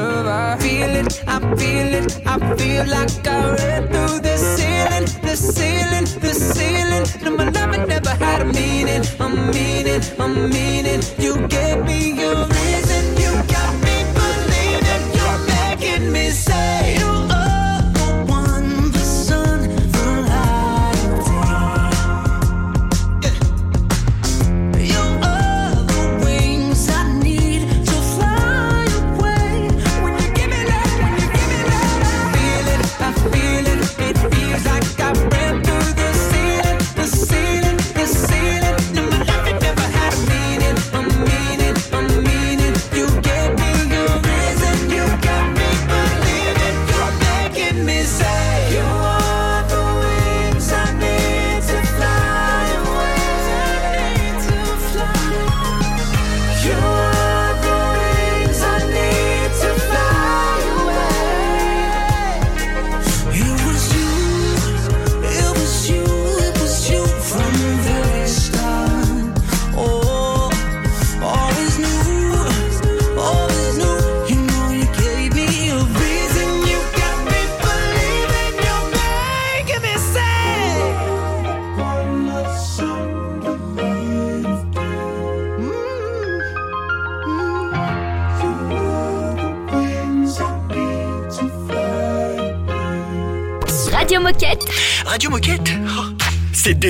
I 0.00 0.56
Feel 0.58 0.96
it, 0.96 1.22
I 1.26 1.38
feel 1.56 1.94
it, 1.94 2.26
I 2.26 2.56
feel 2.56 2.86
like 2.86 3.26
I 3.26 3.54
ran 3.56 3.86
through 3.88 4.20
the 4.20 4.36
ceiling, 4.36 5.06
the 5.22 5.36
ceiling, 5.36 6.06
the 6.20 6.32
ceiling. 6.32 7.04
No, 7.22 7.36
my 7.36 7.50
love 7.50 7.88
never 7.88 8.10
had 8.10 8.42
a 8.42 8.44
meaning, 8.46 9.02
a 9.18 9.28
meaning, 9.28 10.02
a 10.18 10.28
meaning. 10.28 11.02
You 11.18 11.46
gave 11.48 11.84
me 11.84 12.22
a 12.22 12.46
reason, 12.46 13.04
you 13.22 13.32
got 13.54 13.74
me 13.84 13.96
believing, 14.16 15.04
you're 15.16 15.38
making 15.46 16.12
me 16.12 16.30
say. 16.30 16.59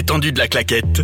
l'étendue 0.00 0.32
de 0.32 0.38
la 0.38 0.48
claquette. 0.48 1.02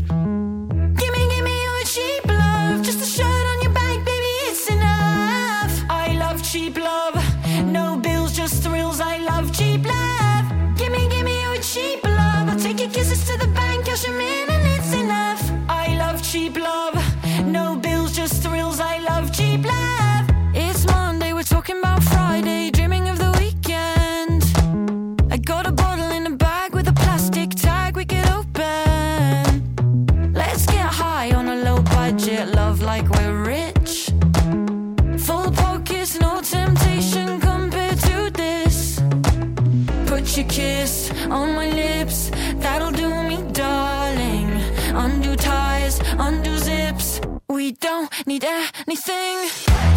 lips, 41.99 42.31
that'll 42.57 42.91
do 42.91 43.09
me, 43.29 43.39
darling. 43.53 44.51
Undo 44.95 45.37
ties, 45.37 46.01
undo 46.19 46.57
zips. 46.59 47.21
We 47.49 47.73
don't 47.73 48.11
need 48.27 48.45
anything. 48.45 49.37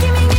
Give 0.02 0.14
me 0.14 0.39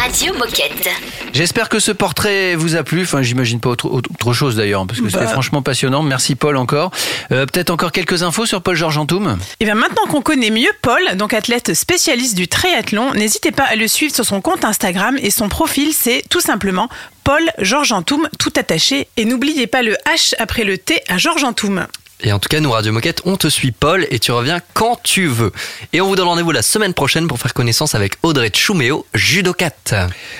Radio 0.00 0.34
Moquette. 0.34 0.88
J'espère 1.32 1.68
que 1.68 1.78
ce 1.78 1.90
portrait 1.90 2.54
vous 2.54 2.76
a 2.76 2.82
plu. 2.82 3.02
Enfin, 3.02 3.22
j'imagine 3.22 3.60
pas 3.60 3.70
autre, 3.70 3.86
autre 3.86 4.32
chose 4.32 4.56
d'ailleurs, 4.56 4.86
parce 4.86 5.00
que 5.00 5.04
bah. 5.04 5.10
c'était 5.12 5.26
franchement 5.26 5.62
passionnant. 5.62 6.02
Merci 6.02 6.34
Paul 6.34 6.56
encore. 6.56 6.90
Euh, 7.32 7.46
peut-être 7.46 7.70
encore 7.70 7.92
quelques 7.92 8.22
infos 8.22 8.46
sur 8.46 8.62
Paul-Georges 8.62 8.98
Antoum? 8.98 9.38
Et 9.60 9.64
bien 9.64 9.74
maintenant 9.74 10.04
qu'on 10.08 10.22
connaît 10.22 10.50
mieux 10.50 10.70
Paul, 10.82 11.00
donc 11.16 11.34
athlète 11.34 11.74
spécialiste 11.74 12.36
du 12.36 12.48
triathlon, 12.48 13.14
n'hésitez 13.14 13.52
pas 13.52 13.64
à 13.64 13.76
le 13.76 13.88
suivre 13.88 14.14
sur 14.14 14.24
son 14.24 14.40
compte 14.40 14.64
Instagram 14.64 15.16
et 15.20 15.30
son 15.30 15.48
profil, 15.48 15.92
c'est 15.92 16.22
tout 16.28 16.40
simplement 16.40 16.88
Paul 17.24 17.42
Georges 17.58 17.92
Antoum, 17.92 18.28
tout 18.38 18.52
attaché. 18.56 19.08
Et 19.16 19.24
n'oubliez 19.24 19.66
pas 19.66 19.82
le 19.82 19.96
H 20.06 20.34
après 20.38 20.64
le 20.64 20.78
T 20.78 21.02
à 21.08 21.18
Georges 21.18 21.44
Antoum. 21.44 21.86
Et 22.22 22.32
en 22.32 22.38
tout 22.38 22.48
cas, 22.48 22.60
nous, 22.60 22.70
Radio 22.70 22.92
Moquette, 22.92 23.20
on 23.26 23.36
te 23.36 23.48
suit, 23.48 23.72
Paul, 23.72 24.06
et 24.10 24.18
tu 24.18 24.32
reviens 24.32 24.60
quand 24.72 24.98
tu 25.02 25.26
veux. 25.26 25.52
Et 25.92 26.00
on 26.00 26.08
vous 26.08 26.16
donne 26.16 26.28
rendez-vous 26.28 26.50
la 26.50 26.62
semaine 26.62 26.94
prochaine 26.94 27.26
pour 27.26 27.38
faire 27.38 27.52
connaissance 27.52 27.94
avec 27.94 28.14
Audrey 28.22 28.48
Tchouméo, 28.48 29.04
judocate. 29.14 29.94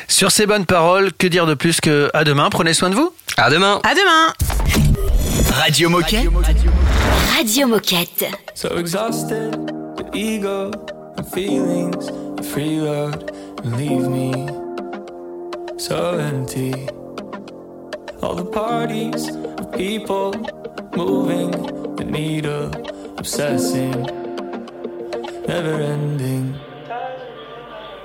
Sur 0.08 0.30
ces 0.30 0.46
bonnes 0.46 0.64
paroles, 0.64 1.12
que 1.12 1.26
dire 1.26 1.46
de 1.46 1.54
plus 1.54 1.80
que 1.80 2.10
à 2.14 2.24
demain? 2.24 2.48
Prenez 2.48 2.72
soin 2.72 2.88
de 2.88 2.94
vous. 2.94 3.12
À 3.36 3.50
demain. 3.50 3.80
À 3.84 3.94
demain. 3.94 4.32
Radio 5.52 5.90
Moquette. 5.90 6.28
Radio 7.36 7.66
Moquette. 7.66 8.24
So 8.54 8.78
exhausted, 8.78 9.52
the 9.96 10.06
ego, 10.14 10.70
the 11.16 11.24
feelings, 11.34 12.06
the 12.36 12.42
free 12.42 12.80
leave 13.76 14.08
me 14.08 14.46
so 15.78 16.18
empty. 16.18 16.72
All 18.22 18.34
the 18.34 18.44
parties, 18.44 19.26
the 19.26 19.68
people. 19.76 20.32
moving 20.96 21.50
the 21.96 22.04
needle, 22.04 22.70
obsessing, 23.18 24.02
never 25.46 25.74
ending. 25.92 26.58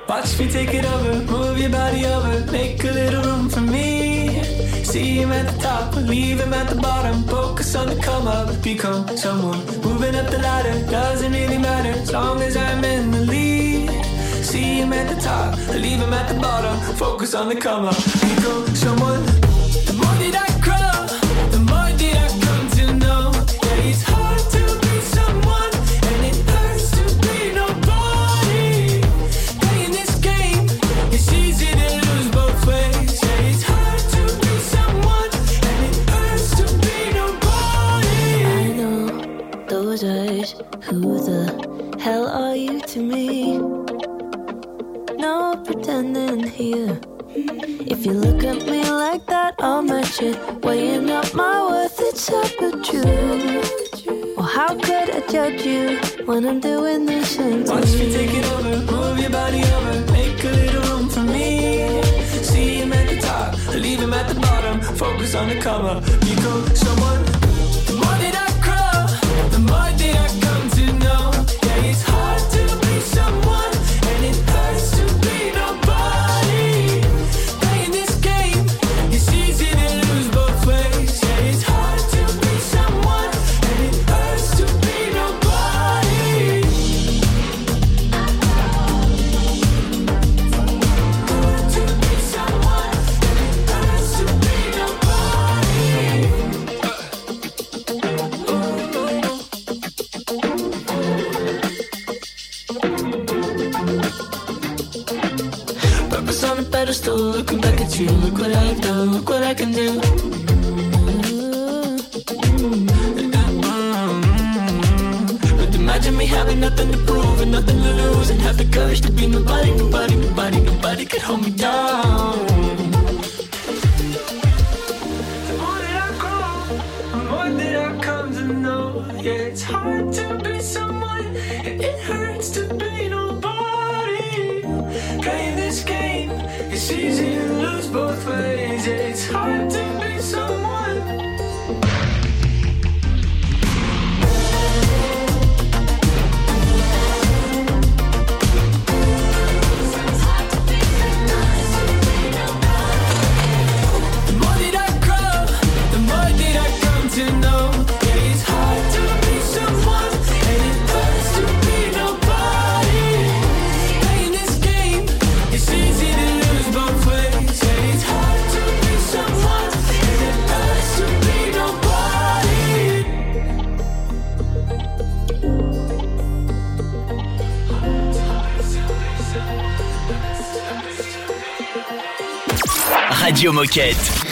Watch 0.10 0.38
me 0.38 0.50
take 0.50 0.74
it 0.74 0.86
over, 0.86 1.32
move 1.32 1.58
your 1.58 1.70
body 1.70 2.06
over, 2.06 2.52
make 2.52 2.84
a 2.84 2.92
little 2.92 3.24
room 3.24 3.50
for 3.50 3.62
me. 3.62 4.44
See 4.84 5.22
him 5.22 5.32
at 5.32 5.48
the 5.54 5.62
top, 5.62 5.96
leave 5.96 6.42
him 6.42 6.54
at 6.54 6.68
the 6.68 6.76
bottom, 6.76 7.24
focus 7.24 7.76
on 7.76 7.88
the 7.88 7.96
come 7.96 8.28
up, 8.28 8.62
become 8.62 9.08
someone. 9.16 9.66
Moving 9.82 10.16
up 10.16 10.30
the 10.30 10.40
ladder, 10.40 10.86
doesn't 10.92 11.32
really 11.32 11.58
matter, 11.58 11.92
as 11.92 12.12
long 12.12 12.42
as 12.42 12.58
I'm 12.58 12.84
in 12.84 13.12
the 13.12 13.22
lead. 13.22 13.90
See 14.44 14.82
him 14.82 14.92
at 14.92 15.08
the 15.16 15.22
top, 15.22 15.58
leave 15.70 16.00
him 16.00 16.14
at 16.14 16.28
the 16.28 16.40
bottom, 16.42 16.78
focus 16.96 17.34
on 17.36 17.48
the 17.48 17.56
come 17.56 17.86
up, 17.86 17.96
become 17.96 18.68
someone. 18.76 19.24
The 19.88 19.94
more 19.94 20.18
that 20.24 20.50
I 20.50 20.60
grow. 20.60 20.91
you 55.66 55.98
when 56.26 56.46
I'm 56.48 56.60
doing 56.60 57.06
this 57.06 57.36
shit. 57.36 57.68
Watch 57.68 57.94
me 57.94 58.12
take 58.12 58.34
it 58.34 58.46
over, 58.54 58.92
move 58.92 59.20
your 59.20 59.30
body 59.30 59.64
over, 59.64 60.12
make 60.12 60.44
a 60.44 60.50
little 60.50 60.82
room 60.90 61.10
for 61.10 61.22
me. 61.22 62.02
See 62.44 62.82
him 62.82 62.94
at 62.94 63.10
the 63.10 63.20
top, 63.22 63.56
leave 63.76 64.00
him 64.00 64.14
at 64.14 64.28
the 64.28 64.40
bottom. 64.40 64.82
Focus 64.82 65.36
on 65.36 65.50
the 65.50 65.60
cover. 65.60 66.02
You 66.26 66.36
go 66.42 66.66
somewhere. 66.74 67.11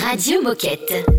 Radio 0.01 0.41
Moquette. 0.41 1.18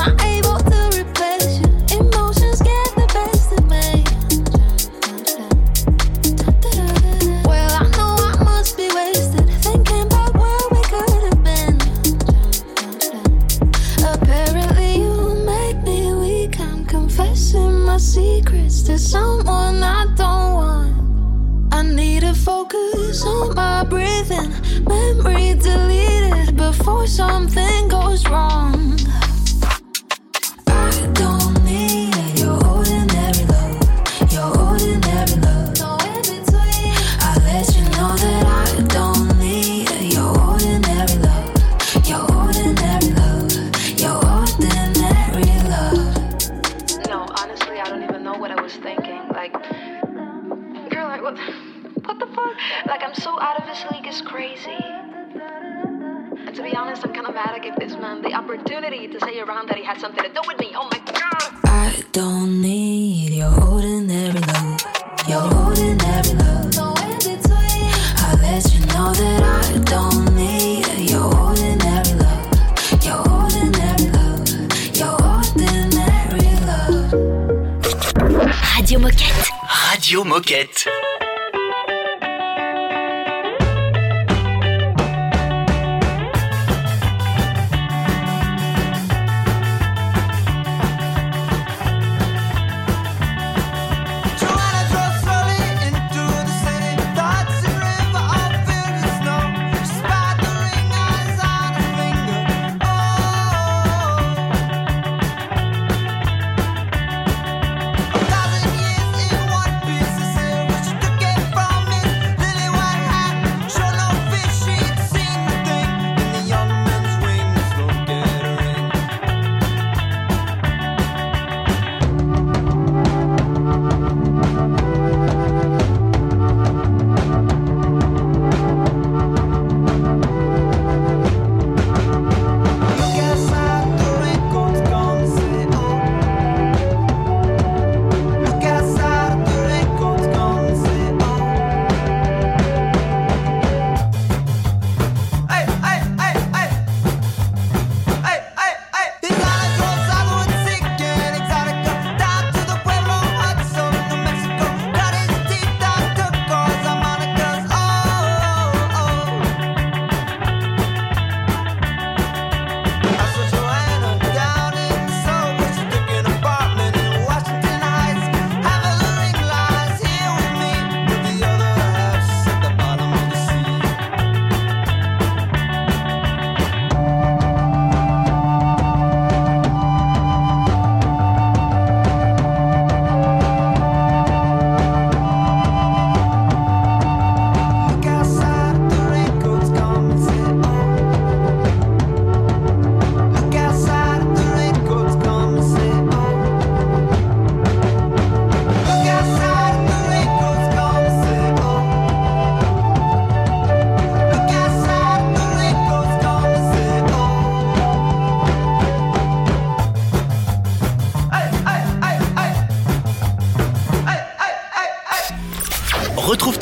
on 0.00 0.16
my 0.16 0.43